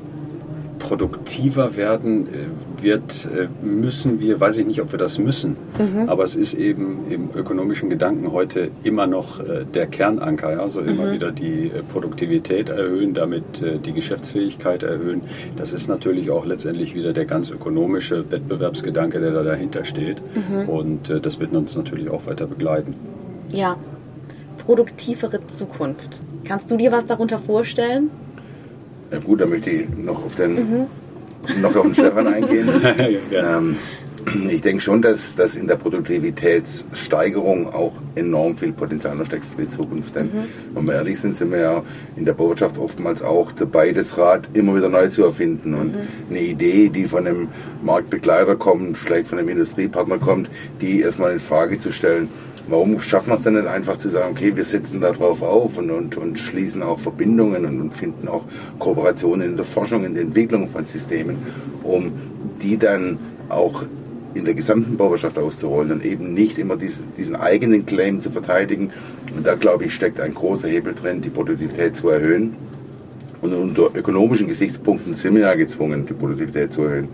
produktiver 0.80 1.76
werden 1.76 2.28
äh, 2.28 2.69
wird, 2.84 3.26
äh, 3.26 3.48
müssen 3.66 4.20
wir, 4.20 4.40
weiß 4.40 4.58
ich 4.58 4.66
nicht, 4.66 4.82
ob 4.82 4.92
wir 4.92 5.00
das 5.00 5.18
müssen, 5.18 5.58
mhm. 5.78 6.10
aber 6.10 6.24
es 6.24 6.36
ist 6.36 6.54
eben 6.54 7.06
im 7.10 7.30
ökonomischen 7.36 7.90
Gedanken 7.90 8.32
heute 8.32 8.72
immer 8.84 9.08
noch 9.08 9.40
äh, 9.40 9.66
der 9.66 9.88
Kernanker, 9.88 10.60
also 10.60 10.82
immer 10.82 11.06
mhm. 11.06 11.12
wieder 11.12 11.32
die 11.32 11.72
Produktivität 11.92 12.70
erhöhen, 12.70 13.14
damit 13.14 13.64
die 13.86 13.94
Geschäftsfähigkeit 13.94 14.84
erhöhen. 14.84 15.22
Das 15.58 15.74
ist 15.74 15.88
natürlich 15.88 16.30
auch 16.32 16.46
letztendlich 16.46 16.96
wieder 16.96 17.14
der 17.14 17.26
ganz 17.26 17.50
ökonomische 17.50 18.32
Wettbewerbsgedanke, 18.32 19.20
der 19.20 19.32
da 19.32 19.44
dahinter 19.44 19.86
steht 19.86 20.18
mhm. 20.36 20.70
und 20.70 21.20
das 21.24 21.40
wird 21.40 21.54
uns 21.54 21.76
natürlich 21.76 22.10
auch 22.10 22.26
weiter 22.28 22.48
begleiten. 22.48 22.96
Ja, 23.50 23.78
produktivere 24.58 25.46
Zukunft. 25.48 26.22
Kannst 26.44 26.70
du 26.72 26.78
dir 26.78 26.92
was 26.92 27.06
darunter 27.06 27.40
vorstellen? 27.40 28.12
Ja 29.12 29.20
gut, 29.20 29.42
da 29.42 29.46
möchte 29.46 29.70
ich 29.72 29.90
noch 29.90 30.24
auf 30.24 30.36
den, 30.36 30.54
mhm. 30.54 30.86
Noch 31.62 31.76
auf 31.76 31.86
den 31.86 31.94
Stefan 31.94 32.28
eingehen. 32.28 32.70
ja. 33.32 33.58
ähm, 33.58 33.78
ich 34.50 34.62
denke 34.62 34.82
schon, 34.82 35.02
dass, 35.02 35.36
dass 35.36 35.56
in 35.56 35.68
der 35.68 35.76
Produktivitätssteigerung 35.76 37.74
auch 37.74 37.94
enorm 38.16 38.58
viel 38.58 38.74
Potenzial 38.74 39.16
noch 39.16 39.26
steckt 39.26 39.46
für 39.46 39.62
die 39.62 39.68
Zukunft. 39.68 40.16
Denn, 40.16 40.26
mhm. 40.26 40.44
wenn 40.74 40.86
wir 40.86 40.94
ehrlich 40.96 41.20
sind, 41.20 41.36
sind 41.36 41.52
wir 41.52 41.60
ja 41.60 41.84
in 42.16 42.26
der 42.26 42.34
Bauwirtschaft 42.34 42.78
oftmals 42.78 43.22
auch 43.22 43.52
dabei, 43.52 43.92
das 43.92 44.18
Rad 44.18 44.48
immer 44.54 44.76
wieder 44.76 44.90
neu 44.90 45.08
zu 45.08 45.24
erfinden. 45.24 45.74
Und 45.74 45.94
mhm. 45.94 46.08
eine 46.30 46.42
Idee, 46.42 46.90
die 46.90 47.06
von 47.06 47.26
einem 47.26 47.48
Marktbegleiter 47.82 48.56
kommt, 48.56 48.98
vielleicht 48.98 49.28
von 49.28 49.40
einem 49.40 49.50
Industriepartner 49.50 50.18
kommt, 50.18 50.50
die 50.82 51.02
erstmal 51.02 51.32
in 51.32 51.40
Frage 51.40 51.80
zu 51.80 51.92
stellen 51.92 52.30
warum 52.68 53.00
schaffen 53.00 53.30
wir 53.30 53.36
es 53.36 53.42
denn 53.42 53.54
nicht 53.54 53.68
einfach 53.68 53.98
zu 53.98 54.10
sagen, 54.10 54.32
okay, 54.32 54.56
wir 54.56 54.64
setzen 54.64 55.02
da 55.02 55.12
drauf 55.12 55.42
auf 55.42 55.78
und, 55.78 55.92
und, 55.92 56.18
und 56.18 56.38
schließen 56.38 56.84
auch 56.84 57.00
Verbindungen 57.00 57.66
und, 57.66 57.82
und 57.82 57.94
finden 57.94 58.28
auch 58.28 58.44
Kooperationen 58.80 59.50
in 59.50 59.56
der 59.56 59.66
Forschung, 59.66 60.04
in 60.06 60.14
der 60.14 60.24
Entwicklung 60.24 60.70
von 60.70 60.86
Systemen, 60.86 61.38
um 61.84 62.12
die 62.62 62.78
dann 62.78 63.18
auch 63.50 63.84
in 64.34 64.46
der 64.46 64.54
gesamten 64.54 64.96
Bauwirtschaft 64.96 65.38
auszurollen 65.40 65.92
und 65.92 66.06
eben 66.06 66.34
nicht 66.34 66.58
immer 66.58 66.76
diesen, 66.78 67.06
diesen 67.18 67.36
eigenen 67.36 67.86
Claim 67.86 68.22
zu 68.22 68.30
verteidigen. 68.30 68.92
Und 69.36 69.46
da, 69.46 69.56
glaube 69.56 69.86
ich, 69.86 69.94
steckt 69.94 70.20
ein 70.20 70.34
großer 70.34 70.68
Hebel 70.68 70.94
drin, 70.94 71.22
die 71.22 71.30
Produktivität 71.30 71.96
zu 71.96 72.10
erhöhen. 72.10 72.56
Und 73.42 73.54
unter 73.54 73.90
ökonomischen 73.96 74.48
Gesichtspunkten 74.48 75.14
sind 75.14 75.36
wir 75.36 75.42
ja 75.42 75.56
gezwungen, 75.56 76.06
die 76.06 76.14
Produktivität 76.14 76.74
zu 76.74 76.84
erhöhen. 76.84 77.08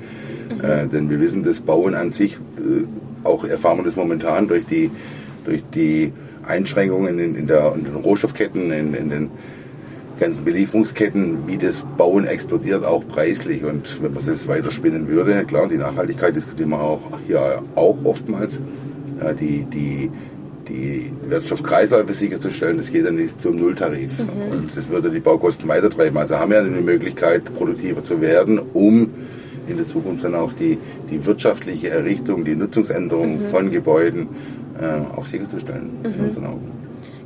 Mhm. 0.50 0.66
Äh, 0.66 0.88
denn 0.88 1.10
wir 1.10 1.20
wissen, 1.20 1.44
das 1.44 1.60
Bauen 1.60 1.96
an 1.96 2.12
sich, 2.12 2.34
äh, 2.34 2.84
auch 3.24 3.46
erfahren 3.46 3.78
wir 3.78 3.84
das 3.86 3.96
momentan 3.96 4.48
durch 4.48 4.66
die, 4.66 4.92
durch 5.46 5.64
die 5.74 6.12
Einschränkungen 6.48 7.20
in, 7.20 7.36
in, 7.36 7.48
der, 7.48 7.74
in 7.76 7.86
den 7.86 7.96
Rohstoffketten, 7.96 8.72
in, 8.72 8.94
in 8.94 9.10
den 9.10 9.32
ganzen 10.20 10.46
Belieferungsketten, 10.46 11.48
wie 11.48 11.58
das 11.58 11.84
Bauen 11.98 12.26
explodiert, 12.26 12.84
auch 12.84 13.06
preislich. 13.08 13.64
Und 13.64 14.02
wenn 14.02 14.14
man 14.14 14.26
das 14.26 14.48
weiterspinnen 14.48 15.08
würde, 15.08 15.44
klar, 15.46 15.68
die 15.68 15.78
Nachhaltigkeit 15.78 16.36
diskutieren 16.36 16.70
wir 16.70 16.80
auch 16.80 17.02
hier 17.28 17.62
auch 17.76 17.98
oftmals. 18.04 18.60
Die, 19.40 19.64
die, 19.64 20.12
die 20.68 21.12
Wertstoffkreisläufe 21.28 22.12
sicherzustellen, 22.12 22.78
das 22.78 22.92
geht 22.92 23.06
dann 23.06 23.16
nicht 23.16 23.40
zum 23.40 23.56
Nulltarif. 23.56 24.20
Mhm. 24.20 24.52
Und 24.52 24.78
das 24.78 24.90
würde 24.90 25.10
die 25.10 25.22
Baukosten 25.22 25.70
weitertreiben. 25.70 26.18
Also 26.18 26.38
haben 26.38 26.52
wir 26.52 26.60
eine 26.60 26.82
Möglichkeit, 26.82 27.46
produktiver 27.56 28.04
zu 28.04 28.20
werden, 28.20 28.60
um 28.74 29.10
in 29.68 29.78
der 29.78 29.88
Zukunft 29.88 30.24
dann 30.24 30.36
auch 30.36 30.54
die, 30.54 30.78
die 31.10 31.26
wirtschaftliche 31.26 31.90
Errichtung, 31.90 32.46
die 32.46 32.56
Nutzungsänderung 32.56 33.44
mhm. 33.44 33.48
von 33.48 33.72
Gebäuden 33.72 34.28
äh, 34.80 35.18
auch 35.18 35.26
sicherzustellen 35.26 36.00
mhm. 36.02 36.14
in 36.14 36.26
unseren 36.26 36.46
Augen. 36.48 36.72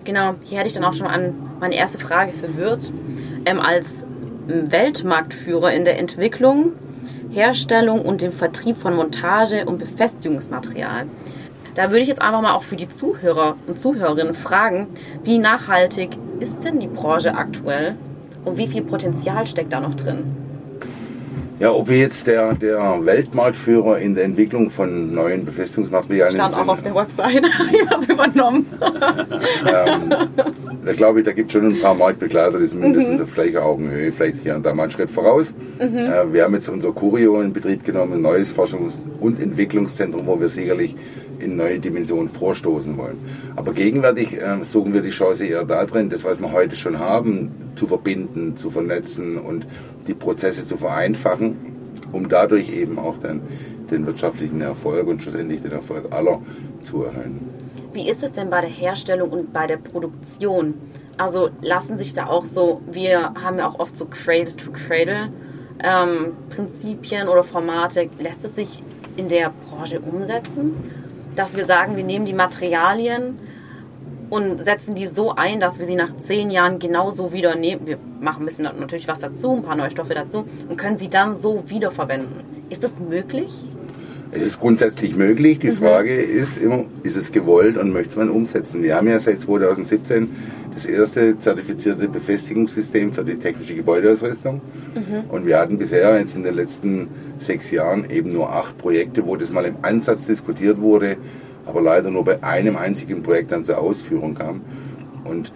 Genau, 0.04 0.36
hier 0.44 0.60
hätte 0.60 0.68
ich 0.68 0.74
dann 0.74 0.84
auch 0.84 0.94
schon 0.94 1.08
an 1.08 1.34
meine 1.60 1.76
erste 1.76 2.00
Frage 2.00 2.32
verwirrt. 2.32 2.92
Ähm, 3.46 3.60
als 3.60 4.06
Weltmarktführer 4.48 5.74
in 5.74 5.86
der 5.86 6.00
Entwicklung, 6.00 6.74
Herstellung 7.30 8.02
und 8.02 8.22
dem 8.22 8.32
Vertrieb 8.32 8.78
von 8.78 8.96
Montage- 8.96 9.66
und 9.66 9.78
Befestigungsmaterial 9.78 11.06
da 11.80 11.92
würde 11.92 12.02
ich 12.02 12.10
jetzt 12.10 12.22
einfach 12.22 12.42
mal 12.42 12.54
auch 12.54 12.64
für 12.64 12.76
die 12.76 12.90
Zuhörer 12.90 13.56
und 13.66 13.80
Zuhörerinnen 13.80 14.34
fragen, 14.34 14.88
wie 15.24 15.40
nachhaltig 15.40 16.10
ist 16.42 16.66
denn 16.66 16.82
die 16.82 16.88
Branche 16.88 17.36
aktuell 17.36 17.96
und 18.44 18.58
wie 18.58 18.68
viel 18.68 18.82
Potenzial 18.82 19.48
steckt 19.48 19.72
da 19.72 19.80
noch 19.80 19.96
drin? 19.96 20.36
Ja, 21.60 21.74
ob 21.74 21.90
wir 21.90 21.98
jetzt 21.98 22.26
der, 22.26 22.54
der 22.54 23.06
Weltmarktführer 23.06 24.00
in 24.00 24.16
der 24.16 24.24
Entwicklung 24.24 24.70
von 24.70 25.14
neuen 25.14 25.44
Befestigungsmaterialien 25.44 26.38
Stand 26.38 26.54
sind. 26.54 26.64
Stand 26.64 26.70
auch 26.70 26.74
auf 26.74 26.84
der 26.84 26.96
Website, 26.96 27.44
ich 27.74 27.90
habe 27.90 28.02
es 28.02 28.08
übernommen. 28.08 28.66
ähm, 29.68 30.14
da 30.86 30.94
glaube 30.94 31.20
ich, 31.20 31.26
da 31.26 31.34
gibt 31.34 31.48
es 31.48 31.54
schon 31.54 31.66
ein 31.66 31.82
paar 31.82 31.96
Marktbegleiter, 31.96 32.60
die 32.60 32.66
sind 32.66 32.80
mindestens 32.80 33.18
mhm. 33.18 33.24
auf 33.26 33.34
gleicher 33.34 33.66
Augenhöhe, 33.66 34.10
vielleicht 34.14 34.38
hier 34.42 34.56
und 34.56 34.66
da 34.66 34.74
mal 34.74 34.84
einen 34.84 34.92
Schritt 34.94 35.10
voraus. 35.10 35.54
Mhm. 35.80 35.98
Äh, 35.98 36.34
wir 36.34 36.46
haben 36.46 36.54
jetzt 36.54 36.70
unser 36.70 36.94
Curio 36.94 37.42
in 37.42 37.52
Betrieb 37.52 37.84
genommen, 37.84 38.14
ein 38.14 38.22
neues 38.22 38.56
Forschungs- 38.56 39.08
und 39.20 39.42
Entwicklungszentrum, 39.42 40.28
wo 40.28 40.40
wir 40.40 40.48
sicherlich 40.48 40.96
in 41.40 41.56
neue 41.56 41.80
Dimensionen 41.80 42.30
vorstoßen 42.30 42.98
wollen. 42.98 43.18
Aber 43.56 43.74
gegenwärtig 43.74 44.40
äh, 44.40 44.64
suchen 44.64 44.94
wir 44.94 45.02
die 45.02 45.10
Chance 45.10 45.46
eher 45.46 45.66
darin, 45.66 46.10
das, 46.10 46.24
was 46.24 46.40
wir 46.40 46.52
heute 46.52 46.76
schon 46.76 47.00
haben, 47.00 47.52
zu 47.76 47.88
verbinden, 47.88 48.56
zu 48.56 48.70
vernetzen 48.70 49.38
und 49.38 49.66
die 50.08 50.14
Prozesse 50.14 50.66
zu 50.66 50.78
vereinfachen, 50.78 51.56
um 52.12 52.28
dadurch 52.28 52.70
eben 52.72 53.00
auch 53.00 53.18
dann 53.18 53.42
den 53.90 54.06
wirtschaftlichen 54.06 54.62
Erfolg 54.62 55.08
und 55.08 55.22
schlussendlich 55.24 55.62
den 55.62 55.72
Erfolg 55.72 56.12
aller 56.12 56.42
zu 56.84 57.04
erhöhen. 57.04 57.40
Wie 57.94 58.08
ist 58.08 58.22
es 58.22 58.34
denn 58.34 58.50
bei 58.50 58.62
der 58.62 58.70
Herstellung 58.70 59.32
und 59.32 59.52
bei 59.52 59.66
der 59.66 59.78
Produktion? 59.78 60.76
Also 61.18 61.50
lassen 61.62 61.98
sich 61.98 62.14
da 62.14 62.28
auch 62.28 62.46
so, 62.46 62.82
wir 62.92 63.34
haben 63.34 63.58
ja 63.58 63.68
auch 63.68 63.80
oft 63.80 63.98
so 63.98 64.06
Cradle-to-Cradle 64.06 65.30
ähm, 65.84 66.34
Prinzipien 66.50 67.28
oder 67.28 67.44
Formate, 67.44 68.10
lässt 68.20 68.44
es 68.44 68.56
sich 68.56 68.84
in 69.16 69.28
der 69.30 69.52
Branche 69.70 70.00
umsetzen? 70.00 70.74
Dass 71.40 71.56
wir 71.56 71.66
sagen, 71.66 71.96
wir 71.96 72.04
nehmen 72.04 72.26
die 72.26 72.34
Materialien 72.34 73.40
und 74.30 74.64
setzen 74.64 74.94
die 74.94 75.08
so 75.08 75.34
ein, 75.34 75.62
dass 75.62 75.80
wir 75.80 75.86
sie 75.86 75.96
nach 75.96 76.14
zehn 76.18 76.52
Jahren 76.52 76.80
genauso 76.80 77.32
wieder 77.32 77.56
nehmen. 77.56 77.88
Wir 77.88 77.98
machen 78.20 78.44
ein 78.44 78.46
bisschen 78.46 78.66
natürlich 78.66 79.08
was 79.08 79.20
dazu, 79.20 79.56
ein 79.56 79.64
paar 79.64 79.78
neue 79.78 79.90
Stoffe 79.90 80.14
dazu 80.14 80.46
und 80.68 80.78
können 80.78 80.98
sie 80.98 81.10
dann 81.10 81.36
so 81.36 81.64
wiederverwenden. 81.70 82.44
Ist 82.70 82.84
das 82.84 83.00
möglich? 83.00 83.52
Es 84.32 84.42
ist 84.42 84.60
grundsätzlich 84.60 85.16
möglich. 85.16 85.60
Die 85.60 85.72
mhm. 85.72 85.78
Frage 85.78 86.14
ist 86.14 86.58
immer, 86.58 86.86
ist 87.04 87.16
es 87.16 87.32
gewollt 87.32 87.78
und 87.78 87.94
möchte 87.94 88.20
man 88.20 88.30
umsetzen? 88.30 88.84
Wir 88.84 88.98
haben 88.98 89.08
ja 89.08 89.18
seit 89.18 89.40
2017 89.40 90.30
das 90.80 90.86
erste 90.86 91.38
zertifizierte 91.38 92.08
Befestigungssystem 92.08 93.12
für 93.12 93.26
die 93.26 93.36
technische 93.36 93.76
Gebäudeausrüstung. 93.76 94.62
Mhm. 94.96 95.30
Und 95.30 95.46
wir 95.46 95.60
hatten 95.60 95.78
bisher 95.78 96.18
jetzt 96.18 96.36
in 96.38 96.44
den 96.44 96.56
letzten 96.56 97.10
sechs 97.38 97.70
Jahren 97.70 98.10
eben 98.10 98.32
nur 98.32 98.50
acht 98.50 98.78
Projekte, 98.78 99.26
wo 99.26 99.36
das 99.36 99.52
mal 99.52 99.66
im 99.66 99.76
Ansatz 99.82 100.26
diskutiert 100.26 100.80
wurde, 100.80 101.18
aber 101.66 101.82
leider 101.82 102.10
nur 102.10 102.24
bei 102.24 102.42
einem 102.44 102.78
einzigen 102.78 103.24
Projekt 103.24 103.52
dann 103.52 103.64
zur 103.64 103.78
Ausführung 103.78 104.36
kam. 104.36 104.62
Und 105.26 105.52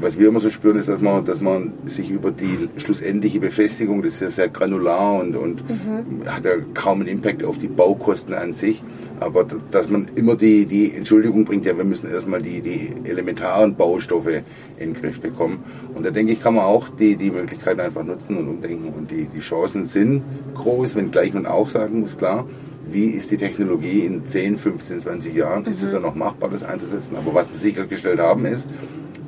was 0.00 0.18
wir 0.18 0.28
immer 0.28 0.40
so 0.40 0.50
spüren, 0.50 0.76
ist, 0.76 0.88
dass 0.88 1.00
man, 1.00 1.24
dass 1.24 1.40
man 1.40 1.72
sich 1.86 2.10
über 2.10 2.30
die 2.30 2.68
schlussendliche 2.78 3.40
Befestigung, 3.40 4.02
das 4.02 4.14
ist 4.14 4.20
ja 4.20 4.30
sehr 4.30 4.48
granular 4.48 5.20
und, 5.20 5.36
und 5.36 5.68
mhm. 5.68 6.26
hat 6.26 6.44
ja 6.44 6.52
kaum 6.74 7.00
einen 7.00 7.08
Impact 7.08 7.44
auf 7.44 7.58
die 7.58 7.68
Baukosten 7.68 8.34
an 8.34 8.52
sich, 8.52 8.82
aber 9.20 9.46
dass 9.70 9.88
man 9.88 10.06
immer 10.14 10.36
die, 10.36 10.66
die 10.66 10.92
Entschuldigung 10.92 11.44
bringt, 11.44 11.66
ja, 11.66 11.76
wir 11.76 11.84
müssen 11.84 12.10
erstmal 12.10 12.42
die, 12.42 12.60
die 12.60 12.92
elementaren 13.04 13.74
Baustoffe 13.74 14.42
in 14.78 14.94
den 14.94 14.94
Griff 14.94 15.20
bekommen. 15.20 15.64
Und 15.94 16.04
da 16.04 16.10
denke 16.10 16.32
ich, 16.32 16.42
kann 16.42 16.54
man 16.54 16.64
auch 16.64 16.88
die, 16.88 17.16
die 17.16 17.30
Möglichkeiten 17.30 17.80
einfach 17.80 18.02
nutzen 18.02 18.36
und 18.36 18.48
umdenken. 18.48 18.92
Und 18.92 19.10
die, 19.10 19.26
die 19.26 19.40
Chancen 19.40 19.86
sind 19.86 20.22
groß, 20.54 20.96
wenngleich 20.96 21.34
man 21.34 21.46
auch 21.46 21.68
sagen 21.68 22.00
muss, 22.00 22.18
klar, 22.18 22.46
wie 22.90 23.06
ist 23.06 23.30
die 23.30 23.36
Technologie 23.36 24.00
in 24.00 24.26
10, 24.26 24.58
15, 24.58 25.00
20 25.00 25.34
Jahren? 25.34 25.62
Mhm. 25.62 25.70
Ist 25.70 25.82
es 25.82 25.90
mhm. 25.90 25.94
dann 25.94 26.02
noch 26.02 26.14
machbar, 26.14 26.50
das 26.50 26.64
einzusetzen? 26.64 27.16
Aber 27.16 27.34
was 27.34 27.48
wir 27.48 27.56
sichergestellt 27.56 28.18
haben, 28.18 28.44
ist, 28.46 28.68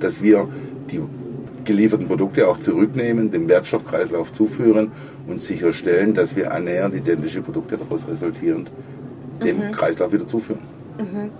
dass 0.01 0.23
wir 0.23 0.49
die 0.91 1.01
gelieferten 1.65 2.07
Produkte 2.07 2.49
auch 2.49 2.59
zurücknehmen, 2.59 3.31
dem 3.31 3.49
Wertstoffkreislauf 3.49 4.33
zuführen 4.33 4.93
und 5.27 5.41
sicherstellen, 5.41 6.15
dass 6.15 6.37
wir 6.37 6.53
annähernd 6.53 6.95
identische 6.95 7.43
Produkte 7.43 7.79
daraus 7.79 8.07
resultierend 8.07 8.71
dem 9.43 9.59
mhm. 9.59 9.73
Kreislauf 9.73 10.13
wieder 10.13 10.27
zuführen. 10.27 10.61
Mhm. 10.99 11.31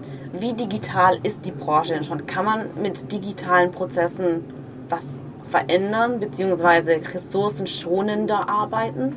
Wie 0.41 0.53
digital 0.55 1.19
ist 1.23 1.45
die 1.45 1.53
Branche 1.53 1.95
denn 1.95 2.05
schon? 2.05 2.27
Kann 2.27 2.45
man 2.45 2.67
mit 2.81 3.13
digitalen 3.13 3.71
Prozessen 3.71 4.45
was 4.89 5.05
verändern 5.49 6.19
bzw. 6.19 7.01
ressourcenschonender 7.13 8.49
arbeiten? 8.49 9.15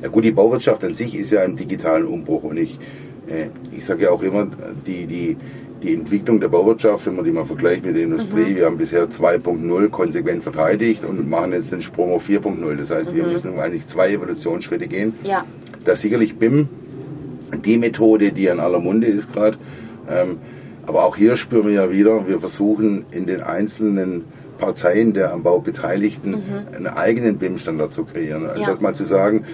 Ja 0.00 0.08
gut, 0.08 0.24
die 0.24 0.30
Bauwirtschaft 0.30 0.82
an 0.84 0.94
sich 0.94 1.14
ist 1.14 1.32
ja 1.32 1.42
im 1.42 1.56
digitalen 1.56 2.06
Umbruch 2.06 2.44
und 2.44 2.56
ich, 2.56 2.78
äh, 3.26 3.48
ich 3.76 3.84
sage 3.84 4.04
ja 4.04 4.10
auch 4.10 4.22
immer, 4.22 4.46
die, 4.86 5.06
die, 5.06 5.36
die 5.82 5.94
Entwicklung 5.94 6.40
der 6.40 6.48
Bauwirtschaft, 6.48 7.06
wenn 7.06 7.16
man 7.16 7.24
die 7.24 7.30
mal 7.30 7.44
vergleicht 7.44 7.84
mit 7.84 7.94
der 7.94 8.02
Industrie, 8.02 8.52
mhm. 8.52 8.56
wir 8.56 8.66
haben 8.66 8.78
bisher 8.78 9.08
2.0 9.08 9.88
konsequent 9.88 10.42
verteidigt 10.42 11.04
und 11.04 11.28
machen 11.28 11.52
jetzt 11.52 11.72
den 11.72 11.82
Sprung 11.82 12.12
auf 12.12 12.28
4.0. 12.28 12.76
Das 12.76 12.90
heißt, 12.90 13.12
mhm. 13.12 13.16
wir 13.16 13.26
müssen 13.26 13.58
eigentlich 13.58 13.86
zwei 13.86 14.12
Evolutionsschritte 14.12 14.88
gehen. 14.88 15.14
Ja. 15.22 15.44
Da 15.84 15.94
sicherlich 15.94 16.36
BIM 16.36 16.68
die 17.64 17.78
Methode, 17.78 18.32
die 18.32 18.46
in 18.46 18.60
aller 18.60 18.80
Munde 18.80 19.06
ist 19.06 19.32
gerade. 19.32 19.56
Ähm, 20.08 20.38
aber 20.86 21.04
auch 21.04 21.16
hier 21.16 21.36
spüren 21.36 21.66
wir 21.66 21.74
ja 21.74 21.90
wieder, 21.90 22.26
wir 22.26 22.38
versuchen 22.40 23.06
in 23.10 23.26
den 23.26 23.42
einzelnen 23.42 24.24
Parteien 24.58 25.14
der 25.14 25.32
am 25.32 25.42
Bau 25.42 25.60
Beteiligten 25.60 26.30
mhm. 26.30 26.74
einen 26.74 26.86
eigenen 26.88 27.38
BIM-Standard 27.38 27.92
zu 27.92 28.04
kreieren. 28.04 28.46
Also 28.46 28.62
ja. 28.62 28.76
mal 28.80 28.94
zu 28.94 29.04
sagen, 29.04 29.44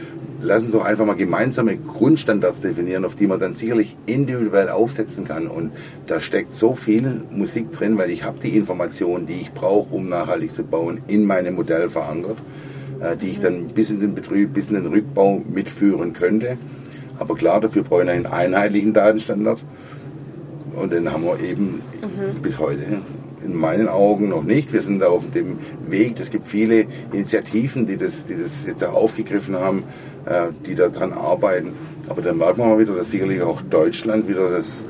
lassen 0.45 0.67
uns 0.67 0.73
doch 0.73 0.85
einfach 0.85 1.07
mal 1.07 1.17
gemeinsame 1.17 1.77
Grundstandards 1.77 2.61
definieren, 2.61 3.05
auf 3.05 3.17
die 3.17 3.27
man 3.27 3.41
dann 3.41 3.55
sicherlich 3.55 3.97
individuell 4.07 4.69
aufsetzen 4.69 5.25
kann. 5.25 5.49
Und 5.49 5.73
da 6.07 6.21
steckt 6.21 6.55
so 6.55 6.75
viel 6.75 7.23
Musik 7.31 7.73
drin, 7.73 7.99
weil 7.99 8.11
ich 8.11 8.25
habe 8.25 8.39
die 8.39 8.57
Informationen, 8.57 9.27
die 9.27 9.41
ich 9.41 9.53
brauche, 9.53 9.95
um 9.95 10.09
nachhaltig 10.09 10.53
zu 10.53 10.63
bauen, 10.63 11.03
in 11.07 11.25
meinem 11.27 11.55
Modell 11.55 11.89
verankert, 11.89 12.37
äh, 13.01 13.17
die 13.17 13.31
ich 13.31 13.41
dann 13.41 13.69
bis 13.69 13.91
in 13.91 14.01
den 14.01 14.15
Betrieb, 14.15 14.53
bis 14.53 14.69
in 14.69 14.75
den 14.75 14.87
Rückbau 14.87 15.43
mitführen 15.47 16.13
könnte. 16.13 16.57
Aber 17.19 17.35
klar, 17.35 17.61
dafür 17.61 17.83
brauche 17.83 18.03
ich 18.03 18.11
einen 18.11 18.27
einheitlichen 18.27 18.93
Datenstandard. 18.93 19.65
Und 20.77 20.93
den 20.93 21.11
haben 21.11 21.25
wir 21.25 21.39
eben 21.41 21.81
mhm. 22.03 22.43
bis 22.43 22.59
heute 22.59 22.83
in 23.45 23.55
meinen 23.55 23.89
Augen 23.89 24.31
noch 24.31 24.43
nicht. 24.43 24.73
Wir 24.73 24.81
sind 24.81 25.01
da 25.01 25.09
auf 25.09 25.31
dem 25.31 25.59
Weg. 25.87 26.19
Es 26.19 26.31
gibt 26.31 26.49
viele 26.49 26.87
Initiativen, 27.13 27.87
die 27.87 27.97
das, 27.97 28.25
die 28.25 28.35
das 28.35 28.67
jetzt 28.67 28.83
auch 28.83 28.95
aufgegriffen 28.95 29.55
haben, 29.55 29.85
äh, 30.26 30.47
die 30.66 30.75
daran 30.75 31.12
arbeiten. 31.12 31.73
Aber 32.09 32.23
dann 32.23 32.38
merkt 32.38 32.59
man 32.59 32.69
mal 32.69 32.78
wieder, 32.78 32.95
dass 32.95 33.11
sicherlich 33.11 33.43
auch 33.43 33.62
Deutschland 33.62 34.28
wieder 34.28 34.50
das, 34.50 34.85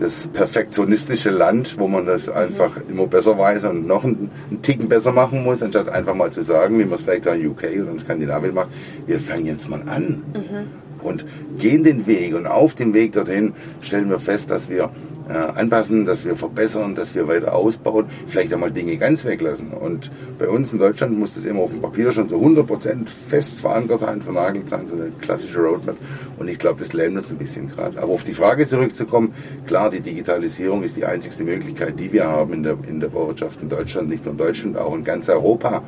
das 0.00 0.26
perfektionistische 0.28 1.30
Land, 1.30 1.78
wo 1.78 1.86
man 1.86 2.06
das 2.06 2.28
einfach 2.28 2.78
immer 2.88 3.06
besser 3.06 3.36
weiß 3.36 3.64
und 3.64 3.86
noch 3.86 4.04
einen, 4.04 4.30
einen 4.50 4.62
Ticken 4.62 4.88
besser 4.88 5.12
machen 5.12 5.44
muss, 5.44 5.62
anstatt 5.62 5.88
einfach 5.88 6.14
mal 6.14 6.30
zu 6.30 6.42
sagen, 6.42 6.78
wie 6.78 6.84
man 6.84 6.94
es 6.94 7.02
vielleicht 7.02 7.26
in 7.26 7.46
UK 7.46 7.64
oder 7.82 7.90
in 7.90 7.98
Skandinavien 7.98 8.54
macht, 8.54 8.68
wir 9.06 9.20
fangen 9.20 9.46
jetzt 9.46 9.68
mal 9.68 9.82
an. 9.86 10.22
Mhm 10.32 10.85
und 11.02 11.24
gehen 11.58 11.84
den 11.84 12.06
Weg. 12.06 12.34
Und 12.34 12.46
auf 12.46 12.74
dem 12.74 12.94
Weg 12.94 13.12
dorthin 13.12 13.54
stellen 13.80 14.10
wir 14.10 14.18
fest, 14.18 14.50
dass 14.50 14.68
wir 14.68 14.90
äh, 15.28 15.32
anpassen, 15.32 16.04
dass 16.04 16.24
wir 16.24 16.36
verbessern, 16.36 16.94
dass 16.94 17.14
wir 17.14 17.26
weiter 17.26 17.54
ausbauen, 17.54 18.06
vielleicht 18.26 18.52
einmal 18.52 18.70
Dinge 18.70 18.96
ganz 18.96 19.24
weglassen. 19.24 19.70
Und 19.72 20.10
bei 20.38 20.48
uns 20.48 20.72
in 20.72 20.78
Deutschland 20.78 21.18
muss 21.18 21.34
das 21.34 21.44
immer 21.44 21.60
auf 21.60 21.70
dem 21.70 21.82
Papier 21.82 22.12
schon 22.12 22.28
so 22.28 22.36
100% 22.36 23.08
fest 23.08 23.60
verankert 23.60 24.00
sein, 24.00 24.22
vernagelt 24.22 24.68
sein, 24.68 24.86
so 24.86 24.94
eine 24.94 25.10
klassische 25.20 25.58
Roadmap. 25.58 25.96
Und 26.38 26.48
ich 26.48 26.58
glaube, 26.58 26.78
das 26.78 26.92
lernen 26.92 27.16
uns 27.16 27.30
ein 27.30 27.38
bisschen 27.38 27.68
gerade. 27.68 28.00
Aber 28.00 28.12
auf 28.12 28.22
die 28.22 28.32
Frage 28.32 28.66
zurückzukommen, 28.66 29.34
klar, 29.66 29.90
die 29.90 30.00
Digitalisierung 30.00 30.82
ist 30.82 30.96
die 30.96 31.04
einzigste 31.04 31.44
Möglichkeit, 31.44 31.98
die 31.98 32.12
wir 32.12 32.26
haben 32.26 32.52
in 32.52 32.62
der, 32.62 32.76
in 32.88 33.00
der 33.00 33.08
Bauwirtschaft 33.08 33.60
in 33.62 33.68
Deutschland, 33.68 34.08
nicht 34.08 34.24
nur 34.24 34.32
in 34.32 34.38
Deutschland, 34.38 34.76
auch 34.76 34.94
in 34.94 35.02
ganz 35.02 35.28
Europa 35.28 35.82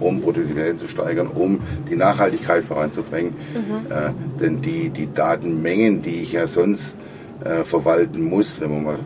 um 0.00 0.20
Produktivität 0.20 0.78
zu 0.78 0.88
steigern, 0.88 1.28
um 1.28 1.60
die 1.90 1.96
Nachhaltigkeit 1.96 2.64
voranzubringen. 2.64 3.34
Mhm. 3.54 3.92
Äh, 3.92 4.10
denn 4.40 4.62
die, 4.62 4.90
die 4.90 5.12
Datenmengen, 5.12 6.02
die 6.02 6.22
ich 6.22 6.32
ja 6.32 6.46
sonst 6.46 6.96
äh, 7.44 7.64
verwalten 7.64 8.22
muss, 8.22 8.60
wenn 8.60 8.70
man 8.70 8.84
mal 8.84 8.98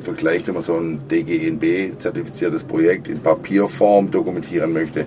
vergleicht, 0.00 0.46
wenn 0.46 0.54
man 0.54 0.62
so 0.62 0.74
ein 0.74 1.00
DGNB-zertifiziertes 1.08 2.64
Projekt 2.64 3.08
in 3.08 3.20
Papierform 3.20 4.10
dokumentieren 4.10 4.72
möchte, 4.72 5.06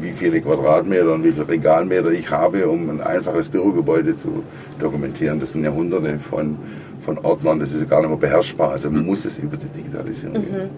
wie 0.00 0.12
viele 0.12 0.40
Quadratmeter 0.40 1.12
und 1.12 1.24
wie 1.24 1.32
viele 1.32 1.48
Regalmeter 1.48 2.10
ich 2.10 2.30
habe, 2.30 2.68
um 2.68 2.90
ein 2.90 3.00
einfaches 3.00 3.48
Bürogebäude 3.48 4.16
zu 4.16 4.42
dokumentieren. 4.78 5.40
Das 5.40 5.52
sind 5.52 5.64
ja 5.64 5.70
hunderte 5.70 6.18
von, 6.18 6.56
von 7.00 7.18
Ordnern, 7.18 7.60
das 7.60 7.72
ist 7.72 7.80
ja 7.80 7.86
gar 7.86 8.00
nicht 8.00 8.10
mehr 8.10 8.18
beherrschbar. 8.18 8.72
Also 8.72 8.90
man 8.90 9.06
muss 9.06 9.24
es 9.24 9.38
über 9.38 9.56
die 9.56 9.66
Digitalisierung 9.66 10.38
mhm. 10.38 10.46
gehen. 10.46 10.70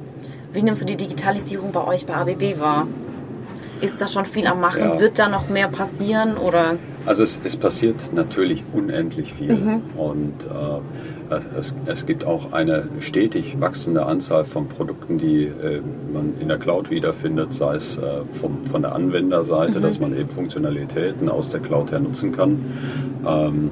Wie 0.52 0.62
nimmst 0.62 0.82
du 0.82 0.86
die 0.86 0.96
Digitalisierung 0.96 1.72
bei 1.72 1.86
euch 1.86 2.06
bei 2.06 2.14
ABB 2.14 2.58
wahr? 2.58 2.86
Ist 3.80 4.00
da 4.00 4.08
schon 4.08 4.24
viel 4.24 4.46
am 4.46 4.60
Machen? 4.60 4.82
Ja. 4.82 5.00
Wird 5.00 5.18
da 5.18 5.28
noch 5.28 5.48
mehr 5.48 5.68
passieren? 5.68 6.36
Oder? 6.36 6.76
Also 7.06 7.22
es, 7.22 7.40
es 7.44 7.56
passiert 7.56 8.12
natürlich 8.12 8.62
unendlich 8.72 9.32
viel. 9.32 9.54
Mhm. 9.54 9.82
Und 9.96 10.46
äh, 10.46 11.34
es, 11.58 11.74
es, 11.86 12.04
gibt 12.04 12.24
auch 12.24 12.52
eine 12.52 12.88
stetig 12.98 13.58
wachsende 13.60 14.04
Anzahl 14.04 14.44
von 14.44 14.68
Produkten, 14.68 15.16
die 15.18 15.44
äh, 15.44 15.80
man 16.12 16.34
in 16.40 16.48
der 16.48 16.58
Cloud 16.58 16.90
wiederfindet, 16.90 17.54
sei 17.54 17.76
es 17.76 17.96
äh, 17.96 18.24
vom, 18.40 18.66
von 18.66 18.82
der 18.82 18.94
Anwenderseite, 18.94 19.78
mhm. 19.78 19.82
dass 19.82 20.00
man 20.00 20.18
eben 20.18 20.28
Funktionalitäten 20.28 21.28
aus 21.28 21.48
der 21.48 21.60
Cloud 21.60 21.92
her 21.92 22.00
nutzen 22.00 22.32
kann. 22.32 22.58
Ähm, 23.26 23.70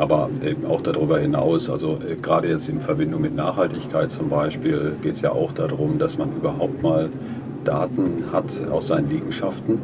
aber 0.00 0.30
eben 0.42 0.64
auch 0.64 0.80
darüber 0.80 1.18
hinaus, 1.18 1.68
also 1.68 1.98
äh, 2.08 2.16
gerade 2.16 2.48
jetzt 2.48 2.70
in 2.70 2.80
Verbindung 2.80 3.20
mit 3.20 3.36
Nachhaltigkeit 3.36 4.10
zum 4.10 4.30
Beispiel, 4.30 4.96
geht 5.02 5.12
es 5.12 5.20
ja 5.20 5.32
auch 5.32 5.52
darum, 5.52 5.98
dass 5.98 6.16
man 6.16 6.32
überhaupt 6.34 6.82
mal 6.82 7.10
Daten 7.64 8.24
hat 8.32 8.46
aus 8.70 8.86
seinen 8.86 9.10
Liegenschaften 9.10 9.78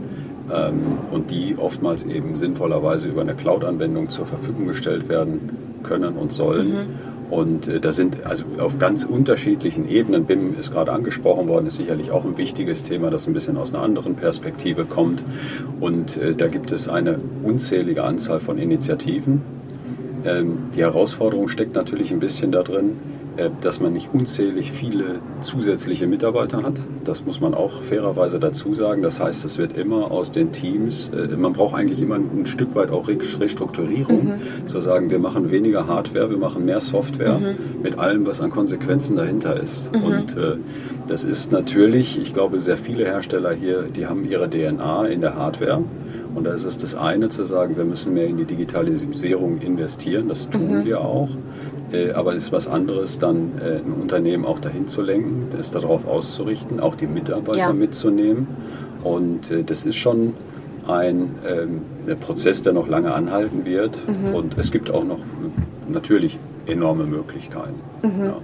ähm, 0.51 0.99
und 1.11 1.31
die 1.31 1.57
oftmals 1.59 2.05
eben 2.05 2.35
sinnvollerweise 2.37 3.09
über 3.09 3.21
eine 3.21 3.35
Cloud-Anwendung 3.35 4.09
zur 4.09 4.25
Verfügung 4.25 4.67
gestellt 4.67 5.11
werden 5.11 5.51
können 5.83 6.17
und 6.17 6.33
sollen. 6.33 6.69
Mhm. 6.69 6.87
Und 7.29 7.69
äh, 7.69 7.79
da 7.79 7.93
sind 7.93 8.25
also 8.25 8.45
auf 8.59 8.79
ganz 8.79 9.05
unterschiedlichen 9.05 9.87
Ebenen, 9.87 10.25
BIM 10.25 10.59
ist 10.59 10.73
gerade 10.73 10.93
angesprochen 10.93 11.47
worden, 11.47 11.67
ist 11.67 11.77
sicherlich 11.77 12.11
auch 12.11 12.25
ein 12.25 12.39
wichtiges 12.39 12.85
Thema, 12.85 13.11
das 13.11 13.27
ein 13.27 13.35
bisschen 13.35 13.59
aus 13.59 13.75
einer 13.75 13.83
anderen 13.83 14.15
Perspektive 14.15 14.87
kommt. 14.87 15.23
Und 15.79 16.17
äh, 16.17 16.35
da 16.35 16.47
gibt 16.47 16.73
es 16.73 16.89
eine 16.89 17.19
unzählige 17.43 18.03
Anzahl 18.03 18.41
von 18.41 18.57
Initiativen, 18.57 19.43
ähm, 19.43 19.56
die 20.75 20.81
Herausforderung 20.81 21.49
steckt 21.49 21.75
natürlich 21.77 22.11
ein 22.11 22.21
bisschen 22.21 22.53
darin, 22.53 22.97
äh, 23.37 23.51
dass 23.61 23.81
man 23.81 23.93
nicht 23.93 24.09
unzählig 24.13 24.73
viele 24.73 25.21
zusätzliche 25.43 26.07
Mitarbeiter 26.07 26.63
hat. 26.63 26.81
Das 27.05 27.25
muss 27.25 27.41
man 27.41 27.55
auch 27.55 27.83
fairerweise 27.83 28.41
dazu 28.41 28.73
sagen. 28.73 29.03
Das 29.03 29.21
heißt, 29.21 29.45
es 29.45 29.59
wird 29.59 29.77
immer 29.77 30.11
aus 30.11 30.33
den 30.33 30.53
Teams, 30.53 31.11
äh, 31.11 31.37
man 31.37 31.53
braucht 31.53 31.75
eigentlich 31.75 32.01
immer 32.01 32.15
ein 32.15 32.47
Stück 32.47 32.75
weit 32.75 32.91
auch 32.91 33.09
Restrukturierung, 33.09 34.39
mhm. 34.39 34.69
zu 34.69 34.81
sagen, 34.81 35.11
wir 35.11 35.19
machen 35.19 35.51
weniger 35.51 35.87
Hardware, 35.87 36.31
wir 36.31 36.39
machen 36.39 36.65
mehr 36.65 36.81
Software 36.81 37.39
mhm. 37.39 37.83
mit 37.83 37.99
allem, 37.99 38.27
was 38.27 38.41
an 38.41 38.51
Konsequenzen 38.51 39.17
dahinter 39.17 39.57
ist. 39.57 39.95
Mhm. 39.95 40.03
Und 40.03 40.37
äh, 40.37 40.57
das 41.07 41.25
ist 41.25 41.53
natürlich, 41.53 42.21
ich 42.21 42.33
glaube, 42.33 42.61
sehr 42.61 42.77
viele 42.77 43.05
Hersteller 43.05 43.53
hier, 43.53 43.83
die 43.83 44.07
haben 44.07 44.29
ihre 44.29 44.49
DNA 44.49 45.07
in 45.09 45.21
der 45.21 45.37
Hardware. 45.37 45.85
Und 46.37 46.45
da 46.45 46.53
ist 46.53 46.65
es 46.65 46.77
das 46.77 46.95
eine 46.95 47.31
zu 47.31 47.47
sagen, 47.47 47.79
wir 47.79 47.85
müssen 47.85 48.13
mehr 48.13 48.27
in 48.27 48.37
die 48.37 48.45
Digitalisierung 48.45 49.59
investieren, 49.63 50.29
das 50.29 50.51
tun 50.51 50.81
mhm. 50.81 50.85
wir 50.85 51.01
auch. 51.01 51.31
Äh, 51.93 52.13
aber 52.13 52.35
es 52.35 52.45
ist 52.45 52.53
was 52.53 52.69
anderes, 52.69 53.19
dann 53.19 53.53
äh, 53.59 53.79
ein 53.79 53.93
Unternehmen 54.03 54.45
auch 54.45 54.59
dahin 54.59 54.87
zu 54.87 55.01
lenken, 55.01 55.49
es 55.59 55.71
darauf 55.71 56.07
auszurichten, 56.07 56.79
auch 56.79 56.95
die 56.95 57.07
Mitarbeiter 57.07 57.59
ja. 57.59 57.73
mitzunehmen. 57.73 58.49
Und 59.03 59.51
äh, 59.51 59.65
das 59.65 59.85
ist 59.85 59.97
schon 59.97 60.35
ein, 60.87 61.37
ähm, 61.49 62.17
Prozess, 62.21 62.63
der 62.63 62.75
noch 62.75 62.87
lange 62.87 63.15
anhalten 63.15 63.65
wird. 63.65 63.99
Mhm. 64.07 64.35
Und 64.35 64.59
es 64.59 64.71
gibt 64.71 64.91
auch 64.91 65.05
noch 65.05 65.21
natürlich 65.89 66.39
enorme 66.67 67.05
Möglichkeiten. 67.05 67.81
Mhm. 68.03 68.25
Ja. 68.25 68.37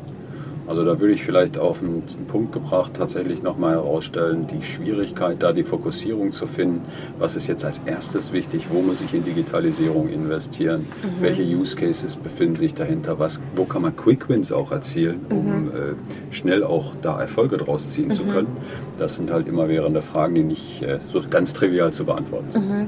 Also 0.66 0.84
da 0.84 1.00
würde 1.00 1.12
ich 1.12 1.24
vielleicht 1.24 1.58
auf 1.58 1.80
einen 1.82 2.04
Punkt 2.28 2.52
gebracht 2.52 2.92
tatsächlich 2.94 3.42
nochmal 3.42 3.72
herausstellen, 3.72 4.46
die 4.46 4.62
Schwierigkeit, 4.62 5.42
da 5.42 5.52
die 5.52 5.64
Fokussierung 5.64 6.30
zu 6.30 6.46
finden. 6.46 6.82
Was 7.18 7.36
ist 7.36 7.48
jetzt 7.48 7.64
als 7.64 7.80
erstes 7.84 8.32
wichtig? 8.32 8.66
Wo 8.70 8.80
muss 8.80 9.00
ich 9.00 9.12
in 9.12 9.24
Digitalisierung 9.24 10.08
investieren? 10.08 10.86
Mhm. 11.02 11.22
Welche 11.22 11.42
Use 11.42 11.76
Cases 11.76 12.14
befinden 12.16 12.56
sich 12.56 12.74
dahinter? 12.74 13.18
Was, 13.18 13.40
wo 13.56 13.64
kann 13.64 13.82
man 13.82 13.96
Quick 13.96 14.28
Wins 14.28 14.52
auch 14.52 14.70
erzielen, 14.70 15.26
um 15.30 15.64
mhm. 15.64 15.68
äh, 15.68 16.32
schnell 16.34 16.62
auch 16.62 16.92
da 17.02 17.20
Erfolge 17.20 17.56
draus 17.56 17.90
ziehen 17.90 18.08
mhm. 18.08 18.12
zu 18.12 18.24
können? 18.24 18.56
Das 18.98 19.16
sind 19.16 19.32
halt 19.32 19.48
immerwährende 19.48 20.00
Fragen, 20.00 20.36
die 20.36 20.44
nicht 20.44 20.82
äh, 20.82 21.00
so 21.12 21.22
ganz 21.28 21.54
trivial 21.54 21.92
zu 21.92 22.04
beantworten 22.04 22.50
sind. 22.52 22.68
Mhm. 22.68 22.86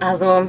Also 0.00 0.46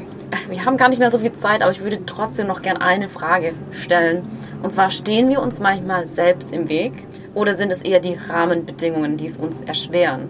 wir 0.49 0.65
haben 0.65 0.77
gar 0.77 0.89
nicht 0.89 0.99
mehr 0.99 1.12
so 1.12 1.19
viel 1.19 1.34
Zeit, 1.34 1.62
aber 1.62 1.71
ich 1.71 1.82
würde 1.82 1.99
trotzdem 2.05 2.47
noch 2.47 2.62
gerne 2.62 2.82
eine 2.82 3.10
Frage 3.10 3.53
stellen. 3.71 4.23
Und 4.62 4.74
zwar 4.74 4.89
stehen 4.89 5.30
wir 5.30 5.41
uns 5.41 5.60
manchmal 5.60 6.06
selbst 6.08 6.52
im 6.52 6.67
Weg 6.69 6.93
oder 7.34 7.54
sind 7.54 7.72
es 7.72 7.82
eher 7.82 8.00
die 8.00 8.15
Rahmenbedingungen, 8.15 9.17
die 9.17 9.28
es 9.28 9.38
uns 9.38 9.62
erschweren, 9.62 10.30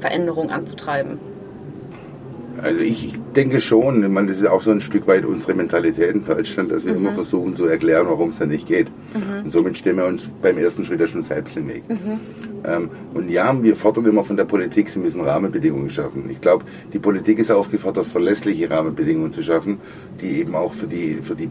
Veränderungen 0.00 0.50
anzutreiben? 0.50 1.18
Also 2.60 2.80
ich, 2.80 3.06
ich 3.06 3.18
denke 3.36 3.60
schon, 3.60 4.02
ich 4.02 4.08
meine, 4.08 4.28
das 4.28 4.38
ist 4.38 4.46
auch 4.46 4.62
so 4.62 4.72
ein 4.72 4.80
Stück 4.80 5.06
weit 5.06 5.24
unsere 5.24 5.54
Mentalität 5.54 6.12
in 6.12 6.24
Deutschland, 6.24 6.70
dass 6.70 6.84
wir 6.84 6.92
mhm. 6.92 6.98
immer 6.98 7.12
versuchen 7.12 7.54
zu 7.54 7.66
erklären, 7.66 8.06
warum 8.08 8.30
es 8.30 8.38
da 8.38 8.46
nicht 8.46 8.66
geht. 8.66 8.88
Mhm. 9.14 9.44
Und 9.44 9.50
somit 9.50 9.76
stehen 9.78 9.96
wir 9.96 10.06
uns 10.06 10.28
beim 10.42 10.58
ersten 10.58 10.84
Schritt 10.84 11.00
ja 11.00 11.06
schon 11.06 11.22
selbst 11.22 11.56
im 11.56 11.68
Weg. 11.68 11.88
Mhm. 11.88 12.20
Ähm, 12.64 12.90
und 13.14 13.30
ja, 13.30 13.54
wir 13.62 13.76
fordern 13.76 14.06
immer 14.06 14.24
von 14.24 14.36
der 14.36 14.44
Politik, 14.44 14.88
sie 14.88 14.98
müssen 14.98 15.20
Rahmenbedingungen 15.20 15.90
schaffen. 15.90 16.28
Ich 16.30 16.40
glaube, 16.40 16.64
die 16.92 16.98
Politik 16.98 17.38
ist 17.38 17.52
aufgefordert, 17.52 18.06
verlässliche 18.06 18.68
Rahmenbedingungen 18.68 19.30
zu 19.30 19.42
schaffen, 19.42 19.78
die 20.20 20.40
eben 20.40 20.56
auch 20.56 20.72
für 20.72 20.86
die, 20.86 21.18
für 21.22 21.36
die, 21.36 21.48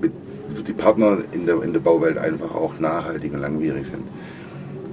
die 0.68 0.74
Partner 0.74 1.20
in 1.32 1.46
der, 1.46 1.62
in 1.64 1.74
der 1.74 1.80
Bauwelt 1.80 2.18
einfach 2.18 2.54
auch 2.54 2.80
nachhaltig 2.80 3.34
und 3.34 3.42
langwierig 3.42 3.86
sind. 3.86 4.04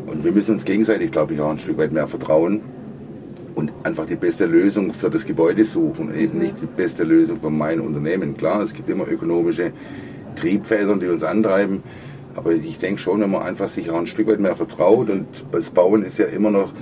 Und 0.06 0.24
wir 0.24 0.32
müssen 0.32 0.52
uns 0.52 0.64
gegenseitig, 0.64 1.10
glaube 1.10 1.34
ich, 1.34 1.40
auch 1.40 1.50
ein 1.50 1.58
Stück 1.58 1.78
weit 1.78 1.92
mehr 1.92 2.06
vertrauen 2.06 2.60
und 3.54 3.72
einfach 3.84 4.06
die 4.06 4.16
beste 4.16 4.46
Lösung 4.46 4.92
für 4.92 5.10
das 5.10 5.24
Gebäude 5.24 5.64
suchen 5.64 6.08
und 6.08 6.16
eben 6.16 6.38
nicht 6.38 6.56
die 6.60 6.66
beste 6.66 7.04
Lösung 7.04 7.40
für 7.40 7.50
mein 7.50 7.80
Unternehmen. 7.80 8.36
Klar, 8.36 8.62
es 8.62 8.74
gibt 8.74 8.88
immer 8.88 9.08
ökonomische 9.08 9.72
Triebfedern, 10.36 11.00
die 11.00 11.06
uns 11.06 11.22
antreiben, 11.22 11.82
aber 12.34 12.52
ich 12.52 12.78
denke 12.78 13.00
schon, 13.00 13.20
wenn 13.20 13.30
man 13.30 13.42
einfach 13.42 13.68
sich 13.68 13.90
auch 13.90 13.98
ein 13.98 14.06
Stück 14.06 14.26
weit 14.26 14.40
mehr 14.40 14.56
vertraut 14.56 15.08
und 15.08 15.26
das 15.52 15.70
Bauen 15.70 16.02
ist 16.02 16.18
ja 16.18 16.26
immer 16.26 16.50
noch 16.50 16.72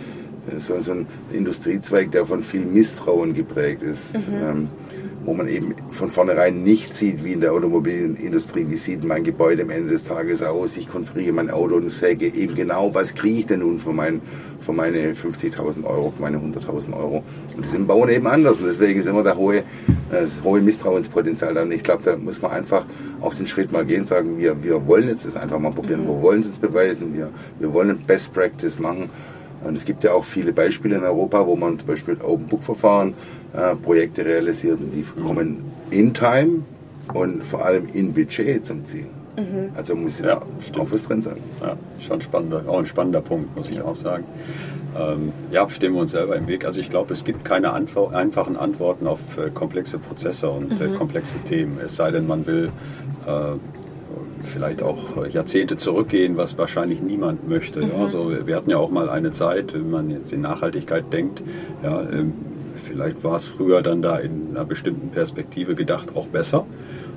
so, 0.58 0.80
so 0.80 0.92
ein 0.92 1.06
Industriezweig, 1.32 2.10
der 2.10 2.24
von 2.24 2.42
viel 2.42 2.64
Misstrauen 2.64 3.34
geprägt 3.34 3.82
ist. 3.82 4.14
Mhm. 4.14 4.68
Wo 5.24 5.34
man 5.34 5.48
eben 5.48 5.74
von 5.90 6.10
vornherein 6.10 6.64
nicht 6.64 6.94
sieht, 6.94 7.22
wie 7.22 7.32
in 7.32 7.40
der 7.40 7.52
Automobilindustrie, 7.52 8.66
wie 8.68 8.76
sieht 8.76 9.04
mein 9.04 9.22
Gebäude 9.22 9.62
am 9.62 9.70
Ende 9.70 9.90
des 9.90 10.04
Tages 10.04 10.42
aus. 10.42 10.76
Ich 10.76 10.88
konfiguriere 10.88 11.32
mein 11.32 11.50
Auto 11.50 11.76
und 11.76 11.90
sage 11.90 12.26
eben 12.26 12.54
genau, 12.54 12.92
was 12.94 13.14
kriege 13.14 13.40
ich 13.40 13.46
denn 13.46 13.60
nun 13.60 13.78
für, 13.78 13.92
mein, 13.92 14.20
für 14.60 14.72
meine 14.72 15.12
50.000 15.12 15.84
Euro, 15.84 16.10
für 16.10 16.22
meine 16.22 16.38
100.000 16.38 16.92
Euro. 16.96 17.22
Und 17.54 17.64
das 17.64 17.66
ist 17.66 17.76
im 17.76 17.86
Bauen 17.86 18.08
eben 18.08 18.26
anders. 18.26 18.58
Und 18.58 18.66
deswegen 18.66 18.98
ist 18.98 19.06
immer 19.06 19.22
der 19.22 19.36
hohe, 19.36 19.62
das 20.10 20.42
hohe 20.42 20.60
Misstrauenspotenzial 20.60 21.54
da. 21.54 21.62
Und 21.62 21.72
ich 21.72 21.84
glaube, 21.84 22.02
da 22.02 22.16
muss 22.16 22.42
man 22.42 22.50
einfach 22.50 22.84
auch 23.20 23.34
den 23.34 23.46
Schritt 23.46 23.70
mal 23.70 23.84
gehen 23.84 24.04
sagen, 24.04 24.38
wir, 24.38 24.62
wir 24.64 24.86
wollen 24.86 25.08
jetzt 25.08 25.24
das 25.24 25.36
einfach 25.36 25.58
mal 25.58 25.72
probieren. 25.72 26.02
Mhm. 26.02 26.08
Wir 26.08 26.22
wollen 26.22 26.40
es 26.40 26.46
uns 26.46 26.58
beweisen. 26.58 27.14
Wir, 27.14 27.30
wir 27.60 27.72
wollen 27.72 27.96
Best 28.06 28.32
Practice 28.32 28.78
machen. 28.78 29.08
Und 29.64 29.76
es 29.76 29.84
gibt 29.84 30.04
ja 30.04 30.12
auch 30.12 30.24
viele 30.24 30.52
Beispiele 30.52 30.96
in 30.96 31.04
Europa, 31.04 31.46
wo 31.46 31.56
man 31.56 31.78
zum 31.78 31.86
Beispiel 31.86 32.14
mit 32.14 32.24
Open 32.24 32.46
Book 32.46 32.62
Verfahren 32.62 33.14
äh, 33.52 33.76
Projekte 33.76 34.24
realisiert 34.24 34.80
und 34.80 34.92
die 34.92 35.04
kommen 35.22 35.64
in 35.90 36.12
Time 36.14 36.62
und 37.14 37.44
vor 37.44 37.64
allem 37.64 37.88
in 37.92 38.12
Budget 38.12 38.64
zum 38.64 38.84
Ziel. 38.84 39.06
Mhm. 39.36 39.70
Also 39.74 39.94
muss 39.94 40.18
ja, 40.18 40.38
auch 40.38 40.90
was 40.90 41.04
drin 41.04 41.22
sein. 41.22 41.38
Ja, 41.60 41.76
schon 42.00 42.20
spannender, 42.20 42.64
auch 42.66 42.78
ein 42.78 42.86
spannender 42.86 43.20
Punkt, 43.20 43.56
muss 43.56 43.68
ich 43.68 43.80
auch 43.80 43.96
sagen. 43.96 44.24
Ähm, 44.98 45.32
ja, 45.50 45.68
stehen 45.70 45.94
wir 45.94 46.02
uns 46.02 46.10
selber 46.10 46.36
im 46.36 46.46
Weg. 46.46 46.66
Also 46.66 46.80
ich 46.80 46.90
glaube, 46.90 47.14
es 47.14 47.24
gibt 47.24 47.44
keine 47.44 47.72
Antwo 47.72 48.08
einfachen 48.08 48.56
Antworten 48.56 49.06
auf 49.06 49.20
äh, 49.38 49.50
komplexe 49.50 49.98
Prozesse 49.98 50.50
und 50.50 50.80
äh, 50.80 50.88
mhm. 50.88 50.94
äh, 50.94 50.98
komplexe 50.98 51.38
Themen. 51.46 51.78
Es 51.82 51.96
sei 51.96 52.10
denn, 52.10 52.26
man 52.26 52.46
will 52.46 52.70
äh, 53.26 53.52
vielleicht 54.44 54.82
auch 54.82 55.26
Jahrzehnte 55.26 55.76
zurückgehen, 55.76 56.36
was 56.36 56.58
wahrscheinlich 56.58 57.02
niemand 57.02 57.48
möchte. 57.48 57.80
Mhm. 57.80 57.90
Ja, 57.90 58.04
also 58.04 58.46
wir 58.46 58.56
hatten 58.56 58.70
ja 58.70 58.78
auch 58.78 58.90
mal 58.90 59.08
eine 59.08 59.30
Zeit, 59.30 59.74
wenn 59.74 59.90
man 59.90 60.10
jetzt 60.10 60.32
in 60.32 60.40
Nachhaltigkeit 60.40 61.12
denkt, 61.12 61.42
ja, 61.82 62.02
ähm, 62.02 62.34
vielleicht 62.76 63.22
war 63.24 63.36
es 63.36 63.46
früher 63.46 63.82
dann 63.82 64.02
da 64.02 64.18
in 64.18 64.48
einer 64.50 64.64
bestimmten 64.64 65.10
Perspektive 65.10 65.74
gedacht 65.74 66.16
auch 66.16 66.26
besser. 66.26 66.66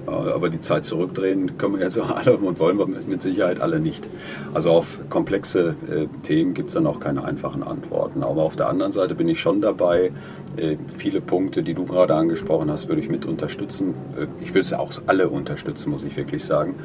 Aber 0.07 0.49
die 0.49 0.59
Zeit 0.59 0.85
zurückdrehen 0.85 1.57
können 1.57 1.75
wir 1.75 1.81
jetzt 1.81 1.99
alle 1.99 2.37
und 2.37 2.59
wollen 2.59 2.77
wir 2.77 2.87
mit 2.87 3.21
Sicherheit 3.21 3.59
alle 3.59 3.79
nicht. 3.79 4.07
Also 4.53 4.71
auf 4.71 4.99
komplexe 5.09 5.75
äh, 5.89 6.07
Themen 6.23 6.53
gibt 6.53 6.69
es 6.69 6.75
dann 6.75 6.87
auch 6.87 6.99
keine 6.99 7.23
einfachen 7.23 7.63
Antworten. 7.63 8.23
Aber 8.23 8.43
auf 8.43 8.55
der 8.55 8.69
anderen 8.69 8.91
Seite 8.91 9.15
bin 9.15 9.27
ich 9.27 9.39
schon 9.39 9.61
dabei, 9.61 10.11
äh, 10.57 10.77
viele 10.97 11.21
Punkte, 11.21 11.63
die 11.63 11.73
du 11.73 11.85
gerade 11.85 12.15
angesprochen 12.15 12.71
hast, 12.71 12.87
würde 12.87 13.01
ich 13.01 13.09
mit 13.09 13.25
unterstützen. 13.25 13.93
Äh, 14.17 14.27
ich 14.43 14.53
will 14.53 14.61
es 14.61 14.69
ja 14.69 14.79
auch 14.79 14.91
alle 15.07 15.29
unterstützen, 15.29 15.89
muss 15.89 16.03
ich 16.03 16.15
wirklich 16.15 16.43
sagen. 16.43 16.75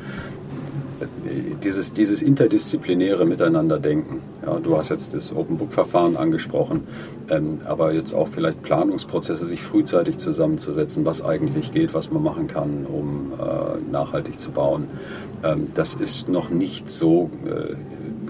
Dieses, 1.65 1.93
dieses 1.93 2.23
interdisziplinäre 2.23 3.25
Miteinanderdenken. 3.25 4.21
Ja, 4.45 4.59
du 4.59 4.77
hast 4.77 4.91
jetzt 4.91 5.15
das 5.15 5.35
Open 5.35 5.57
Book 5.59 5.73
Verfahren 5.73 6.17
angesprochen, 6.17 6.87
ähm, 7.29 7.61
aber 7.65 7.93
jetzt 7.93 8.15
auch 8.15 8.29
vielleicht 8.29 8.63
Planungsprozesse, 8.63 9.47
sich 9.47 9.63
frühzeitig 9.63 10.19
zusammenzusetzen, 10.19 11.05
was 11.05 11.23
eigentlich 11.23 11.73
geht, 11.73 11.95
was 11.95 12.11
man 12.11 12.23
machen 12.23 12.49
kann, 12.49 12.87
um 12.87 13.33
äh, 13.33 13.91
nachhaltig 13.91 14.39
zu 14.39 14.51
bauen. 14.51 14.89
Ähm, 15.43 15.69
das 15.75 15.95
ist 15.95 16.29
noch 16.29 16.51
nicht 16.51 16.91
so 16.91 17.31
äh, 17.47 17.75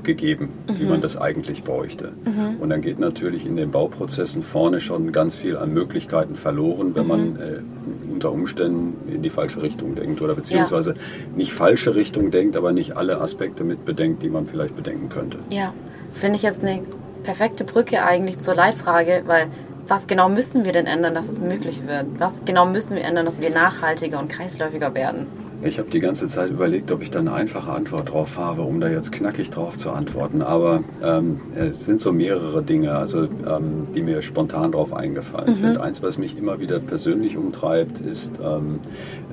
gegeben, 0.05 0.51
mhm. 0.69 0.79
wie 0.79 0.85
man 0.85 0.99
mhm. 0.99 1.03
das 1.03 1.17
eigentlich 1.17 1.65
bräuchte. 1.65 2.13
Mhm. 2.25 2.61
Und 2.61 2.71
dann 2.71 2.83
geht 2.83 2.99
natürlich 2.99 3.47
in 3.47 3.57
den 3.57 3.71
Bauprozessen 3.71 4.43
vorne 4.43 4.81
schon 4.81 5.13
ganz 5.13 5.37
viel 5.37 5.57
an 5.57 5.73
Möglichkeiten 5.73 6.37
verloren, 6.37 6.95
wenn 6.95 7.05
mhm. 7.05 7.09
man 7.09 7.37
äh, 7.37 8.13
unter 8.13 8.33
Umständen 8.33 9.11
in 9.11 9.23
die 9.23 9.31
falsche 9.31 9.63
Richtung 9.63 9.95
denkt 9.95 10.21
oder 10.21 10.35
beziehungsweise 10.35 10.93
ja. 10.93 10.97
nicht 11.37 11.53
falsche 11.53 11.95
Richtung 11.95 12.31
denkt, 12.31 12.57
aber 12.57 12.73
nicht 12.73 12.97
alle 12.97 13.21
Aspekte 13.21 13.65
mit 13.65 13.85
bedenkt, 13.85 14.23
die 14.23 14.29
man 14.29 14.47
vielleicht 14.47 14.77
bedenken 14.77 15.09
könnte. 15.09 15.39
Ja, 15.51 15.73
finde 16.13 16.37
ich 16.37 16.43
jetzt 16.43 16.63
eine 16.63 16.83
perfekte 17.23 17.65
Brücke 17.65 18.03
eigentlich 18.03 18.41
zur 18.41 18.55
Leitfrage, 18.55 19.23
weil 19.27 19.49
was 19.89 20.07
genau 20.07 20.29
müssen 20.29 20.65
wir 20.65 20.73
denn 20.73 20.87
ändern, 20.87 21.15
dass 21.15 21.29
es 21.29 21.41
möglich 21.41 21.83
wird? 21.87 22.07
Was 22.19 22.45
genau 22.45 22.67
müssen 22.67 22.95
wir 22.95 23.03
ändern, 23.03 23.27
dass 23.27 23.43
wir 23.43 23.51
nachhaltiger 23.51 24.21
und 24.21 24.29
kreisläufiger 24.29 24.95
werden? 24.95 25.27
Ich 25.63 25.79
habe 25.79 25.91
die 25.91 26.01
ganze 26.01 26.29
Zeit 26.29 26.51
überlegt, 26.51 26.91
ob 26.91 27.03
ich 27.03 27.11
da 27.11 27.19
eine 27.19 27.35
einfache 27.35 27.71
Antwort 27.71 28.11
drauf 28.11 28.39
habe, 28.39 28.63
um 28.63 28.81
da 28.81 28.89
jetzt 28.89 29.13
knackig 29.13 29.51
drauf 29.51 29.77
zu 29.77 29.91
antworten. 29.91 30.41
Aber 30.41 30.83
ähm, 31.03 31.41
es 31.55 31.85
sind 31.85 32.01
so 32.01 32.13
mehrere 32.13 32.63
Dinge, 32.63 32.93
also 32.93 33.25
ähm, 33.25 33.89
die 33.95 34.01
mir 34.01 34.23
spontan 34.23 34.73
drauf 34.73 34.95
eingefallen 34.95 35.51
mhm. 35.51 35.55
sind. 35.55 35.79
Eins, 35.79 36.03
was 36.03 36.17
mich 36.17 36.39
immer 36.39 36.61
wieder 36.61 36.79
persönlich 36.79 37.37
umtreibt, 37.37 38.01
ist, 38.01 38.41
ähm, 38.43 38.81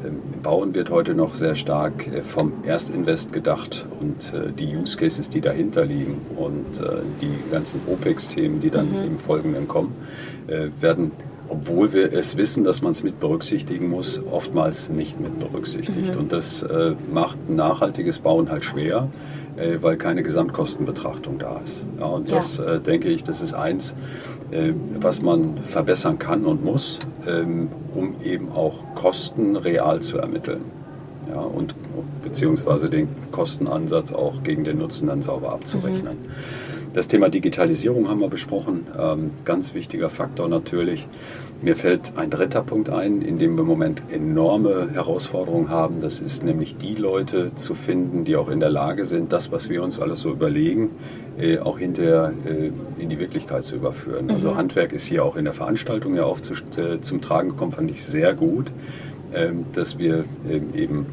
äh, 0.03 0.09
Bauen 0.43 0.75
wird 0.75 0.89
heute 0.89 1.13
noch 1.13 1.33
sehr 1.33 1.55
stark 1.55 2.05
äh, 2.07 2.21
vom 2.21 2.51
Erstinvest 2.65 3.31
gedacht 3.31 3.85
und 4.01 4.33
äh, 4.33 4.51
die 4.51 4.75
Use 4.75 4.97
Cases, 4.97 5.29
die 5.29 5.39
dahinter 5.39 5.85
liegen 5.85 6.19
und 6.35 6.81
äh, 6.81 7.03
die 7.21 7.51
ganzen 7.51 7.79
OPEX-Themen, 7.87 8.59
die 8.59 8.69
dann 8.69 8.89
mhm. 8.89 9.07
im 9.07 9.17
Folgenden 9.17 9.69
kommen, 9.69 9.95
äh, 10.47 10.67
werden 10.81 11.11
obwohl 11.49 11.93
wir 11.93 12.13
es 12.13 12.37
wissen, 12.37 12.63
dass 12.63 12.81
man 12.81 12.91
es 12.91 13.03
mit 13.03 13.19
berücksichtigen 13.19 13.89
muss, 13.89 14.21
oftmals 14.31 14.89
nicht 14.89 15.19
mit 15.19 15.39
berücksichtigt. 15.39 16.13
Mhm. 16.13 16.19
Und 16.19 16.33
das 16.33 16.63
äh, 16.63 16.95
macht 17.11 17.49
nachhaltiges 17.49 18.19
Bauen 18.19 18.49
halt 18.49 18.63
schwer, 18.63 19.09
äh, 19.57 19.77
weil 19.81 19.97
keine 19.97 20.23
Gesamtkostenbetrachtung 20.23 21.39
da 21.39 21.61
ist. 21.63 21.83
Ja, 21.99 22.05
und 22.05 22.29
ja. 22.29 22.37
das 22.37 22.59
äh, 22.59 22.79
denke 22.79 23.09
ich, 23.09 23.23
das 23.23 23.41
ist 23.41 23.53
eins, 23.53 23.95
äh, 24.51 24.73
was 24.99 25.21
man 25.21 25.57
verbessern 25.65 26.19
kann 26.19 26.45
und 26.45 26.63
muss, 26.63 26.99
ähm, 27.25 27.69
um 27.95 28.15
eben 28.23 28.51
auch 28.51 28.95
Kosten 28.95 29.55
real 29.55 30.01
zu 30.01 30.17
ermitteln. 30.17 30.61
Ja, 31.29 31.41
und 31.41 31.75
beziehungsweise 32.23 32.89
den 32.89 33.09
Kostenansatz 33.31 34.13
auch 34.13 34.43
gegen 34.43 34.63
den 34.63 34.77
Nutzen 34.77 35.07
dann 35.07 35.21
sauber 35.21 35.51
abzurechnen. 35.51 36.13
Mhm. 36.13 36.66
Das 36.97 37.07
Thema 37.07 37.29
Digitalisierung 37.29 38.09
haben 38.09 38.21
wir 38.21 38.27
besprochen. 38.27 38.87
Ähm, 38.99 39.29
ganz 39.45 39.75
wichtiger 39.75 40.09
Faktor 40.09 40.49
natürlich. 40.49 41.07
Mir 41.61 41.75
fällt 41.75 42.13
ein 42.15 42.31
dritter 42.31 42.63
Punkt 42.63 42.89
ein, 42.89 43.21
in 43.21 43.37
dem 43.37 43.55
wir 43.55 43.61
im 43.61 43.67
Moment 43.67 44.01
enorme 44.09 44.89
Herausforderungen 44.91 45.69
haben. 45.69 46.01
Das 46.01 46.21
ist 46.21 46.43
nämlich 46.43 46.75
die 46.77 46.95
Leute 46.95 47.53
zu 47.53 47.75
finden, 47.75 48.25
die 48.25 48.35
auch 48.35 48.49
in 48.49 48.59
der 48.59 48.71
Lage 48.71 49.05
sind, 49.05 49.31
das, 49.31 49.51
was 49.51 49.69
wir 49.69 49.83
uns 49.83 49.99
alles 49.99 50.21
so 50.21 50.31
überlegen, 50.31 50.89
äh, 51.37 51.59
auch 51.59 51.77
hinterher 51.77 52.33
äh, 52.47 52.71
in 52.99 53.09
die 53.09 53.19
Wirklichkeit 53.19 53.61
zu 53.61 53.75
überführen. 53.75 54.31
Also 54.31 54.49
mhm. 54.49 54.57
Handwerk 54.57 54.91
ist 54.91 55.05
hier 55.05 55.23
auch 55.23 55.35
in 55.35 55.45
der 55.45 55.53
Veranstaltung 55.53 56.15
ja 56.15 56.25
oft 56.25 56.45
zu, 56.45 56.55
äh, 56.81 56.99
zum 56.99 57.21
Tragen 57.21 57.49
gekommen, 57.49 57.73
fand 57.73 57.91
ich 57.91 58.03
sehr 58.03 58.33
gut, 58.33 58.71
ähm, 59.35 59.65
dass 59.73 59.99
wir 59.99 60.25
ähm, 60.49 60.73
eben 60.73 61.05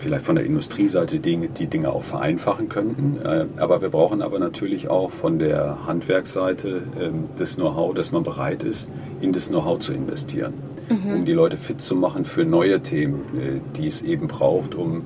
vielleicht 0.00 0.24
von 0.24 0.34
der 0.34 0.44
Industrieseite 0.44 1.18
Dinge, 1.18 1.48
die 1.48 1.66
Dinge 1.66 1.92
auch 1.92 2.02
vereinfachen 2.02 2.68
könnten. 2.68 3.18
Äh, 3.24 3.46
aber 3.58 3.82
wir 3.82 3.90
brauchen 3.90 4.22
aber 4.22 4.38
natürlich 4.38 4.88
auch 4.88 5.10
von 5.10 5.38
der 5.38 5.86
Handwerksseite 5.86 6.82
ähm, 6.98 7.24
das 7.36 7.56
Know-how, 7.56 7.94
dass 7.94 8.10
man 8.10 8.22
bereit 8.22 8.64
ist, 8.64 8.88
in 9.20 9.32
das 9.32 9.48
Know-how 9.48 9.78
zu 9.78 9.92
investieren, 9.92 10.54
mhm. 10.88 11.12
um 11.12 11.24
die 11.24 11.32
Leute 11.32 11.56
fit 11.56 11.80
zu 11.80 11.94
machen 11.94 12.24
für 12.24 12.44
neue 12.44 12.80
Themen, 12.80 13.20
äh, 13.38 13.76
die 13.76 13.86
es 13.86 14.00
eben 14.02 14.26
braucht, 14.26 14.74
um 14.74 15.02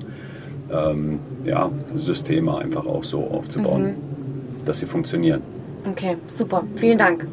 ähm, 0.71 1.19
ja, 1.43 1.69
Systeme 1.95 2.57
einfach 2.57 2.85
auch 2.85 3.03
so 3.03 3.19
aufzubauen, 3.19 3.83
mhm. 3.83 3.95
dass 4.65 4.79
sie 4.79 4.85
funktionieren. 4.85 5.41
Okay, 5.91 6.17
super. 6.27 6.63
Vielen 6.75 6.97
Dank. 6.97 7.27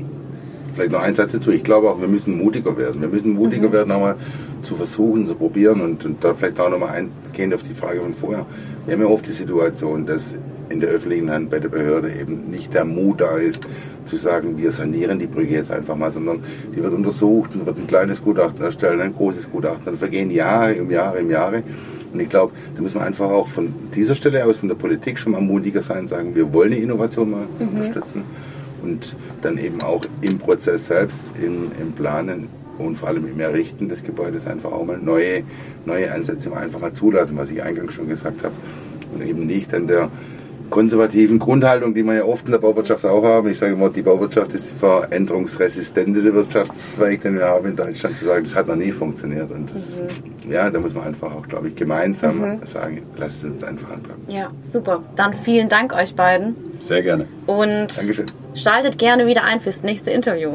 Vielleicht 0.75 0.93
noch 0.93 1.01
ein 1.01 1.15
Satz 1.15 1.33
dazu. 1.33 1.51
Ich 1.51 1.65
glaube 1.65 1.91
auch, 1.91 2.01
wir 2.01 2.09
müssen 2.09 2.37
mutiger 2.37 2.77
werden. 2.77 3.01
Wir 3.01 3.09
müssen 3.09 3.35
mutiger 3.35 3.69
mhm. 3.69 3.73
werden, 3.73 3.89
nochmal 3.89 4.17
zu 4.63 4.77
versuchen, 4.77 5.27
zu 5.27 5.35
probieren 5.35 5.81
und, 5.81 6.05
und 6.05 6.23
da 6.23 6.35
vielleicht 6.35 6.61
auch 6.61 6.71
nochmal 6.71 6.91
eingehen 6.91 7.53
auf 7.53 7.63
die 7.63 7.75
Frage 7.75 8.01
von 8.01 8.15
vorher. 8.15 8.47
Wir 8.87 8.95
haben 8.95 9.03
ja 9.03 9.09
oft 9.09 9.27
die 9.27 9.33
Situation, 9.33 10.07
dass 10.07 10.35
in 10.69 10.81
der 10.81 10.89
öffentlichen 10.89 11.31
Hand 11.31 11.51
bei 11.51 11.59
der 11.59 11.69
Behörde 11.69 12.11
eben 12.13 12.51
nicht 12.51 12.73
der 12.73 12.85
Mut 12.85 13.21
da 13.21 13.37
ist, 13.37 13.67
zu 14.05 14.17
sagen, 14.17 14.57
wir 14.57 14.71
sanieren 14.71 15.19
die 15.19 15.27
Brücke 15.27 15.53
jetzt 15.53 15.71
einfach 15.71 15.95
mal, 15.95 16.11
sondern 16.11 16.41
die 16.75 16.83
wird 16.83 16.93
untersucht 16.93 17.55
und 17.55 17.67
wird 17.67 17.77
ein 17.77 17.87
kleines 17.87 18.23
Gutachten 18.23 18.65
erstellen, 18.65 19.01
ein 19.01 19.15
großes 19.15 19.51
Gutachten. 19.51 19.85
Dann 19.85 19.97
vergehen 19.97 20.31
Jahre 20.31 20.81
um 20.81 20.91
Jahre 20.91 21.21
um 21.21 21.31
Jahre. 21.31 21.63
Und 22.13 22.21
ich 22.21 22.29
glaube, 22.29 22.53
da 22.75 22.83
müssen 22.83 23.01
wir 23.01 23.07
einfach 23.07 23.31
auch 23.31 23.47
von 23.47 23.73
dieser 23.95 24.15
Stelle 24.15 24.45
aus, 24.45 24.59
von 24.59 24.69
der 24.69 24.77
Politik 24.77 25.19
schon 25.19 25.33
mal 25.33 25.41
mutiger 25.41 25.83
sein, 25.83 26.09
sagen, 26.09 26.35
wir 26.35 26.53
wollen 26.53 26.73
die 26.73 26.79
Innovation 26.79 27.31
mal 27.31 27.47
mhm. 27.59 27.69
unterstützen 27.69 28.25
und 28.83 29.15
dann 29.41 29.59
eben 29.59 29.81
auch 29.83 30.05
im 30.21 30.39
Prozess 30.39 30.89
selbst, 30.89 31.25
im, 31.41 31.71
im 31.81 31.93
Planen 31.93 32.49
und 32.79 32.97
vor 32.97 33.09
allem 33.09 33.27
im 33.27 33.41
Errichten 33.41 33.89
des 33.89 34.03
Gebäudes 34.03 34.47
einfach 34.47 34.73
auch 34.73 34.85
mal 34.85 34.99
neue, 34.99 35.43
neue 35.85 36.13
Ansätze 36.13 36.55
einfach 36.57 36.81
mal 36.81 36.93
zulassen, 36.93 37.37
was 37.37 37.51
ich 37.51 37.63
eingangs 37.63 37.93
schon 37.93 38.09
gesagt 38.09 38.43
habe. 38.43 38.55
Und 39.15 39.27
eben 39.27 39.47
nicht 39.47 39.73
an 39.75 39.87
der 39.87 40.11
konservativen 40.73 41.39
Grundhaltung, 41.39 41.95
die 41.95 42.03
wir 42.03 42.15
ja 42.15 42.25
oft 42.25 42.47
in 42.47 42.53
der 42.53 42.59
Bauwirtschaft 42.59 43.05
auch 43.05 43.23
haben. 43.23 43.49
Ich 43.49 43.59
sage 43.59 43.75
immer, 43.75 43.91
die 43.91 44.03
Bauwirtschaft 44.03 44.55
ist 44.55 44.71
die 44.71 44.75
veränderungsresistente 44.75 46.35
Wirtschaftszweig, 46.35 47.21
den 47.21 47.39
wir 47.39 47.45
haben 47.45 47.69
in 47.69 47.77
Deutschland, 47.77 48.17
zu 48.17 48.25
sagen, 48.25 48.43
das 48.45 48.55
hat 48.55 48.67
noch 48.69 48.77
nie 48.77 48.91
funktioniert. 48.91 49.51
Und 49.51 49.73
das, 49.73 49.99
mhm. 49.99 50.51
ja, 50.51 50.71
da 50.71 50.81
muss 50.81 50.95
man 50.95 51.05
einfach 51.05 51.33
auch, 51.33 51.47
glaube 51.47 51.69
ich, 51.69 51.77
gemeinsam 51.77 52.39
mhm. 52.39 52.61
sagen, 52.65 53.03
lass 53.17 53.37
es 53.37 53.45
uns 53.45 53.63
einfach 53.63 53.91
anpacken. 53.91 54.23
Ja, 54.29 54.51
super. 54.63 55.03
Dann 55.15 55.35
vielen 55.35 55.69
Dank 55.69 55.93
euch 55.93 56.15
beiden. 56.15 56.57
Sehr 56.81 57.03
gerne. 57.03 57.27
Und 57.47 57.97
Dankeschön. 57.97 58.27
schaltet 58.55 58.99
gerne 58.99 59.27
wieder 59.27 59.45
ein 59.45 59.61
fürs 59.61 59.83
nächste 59.83 60.11
Interview. 60.11 60.55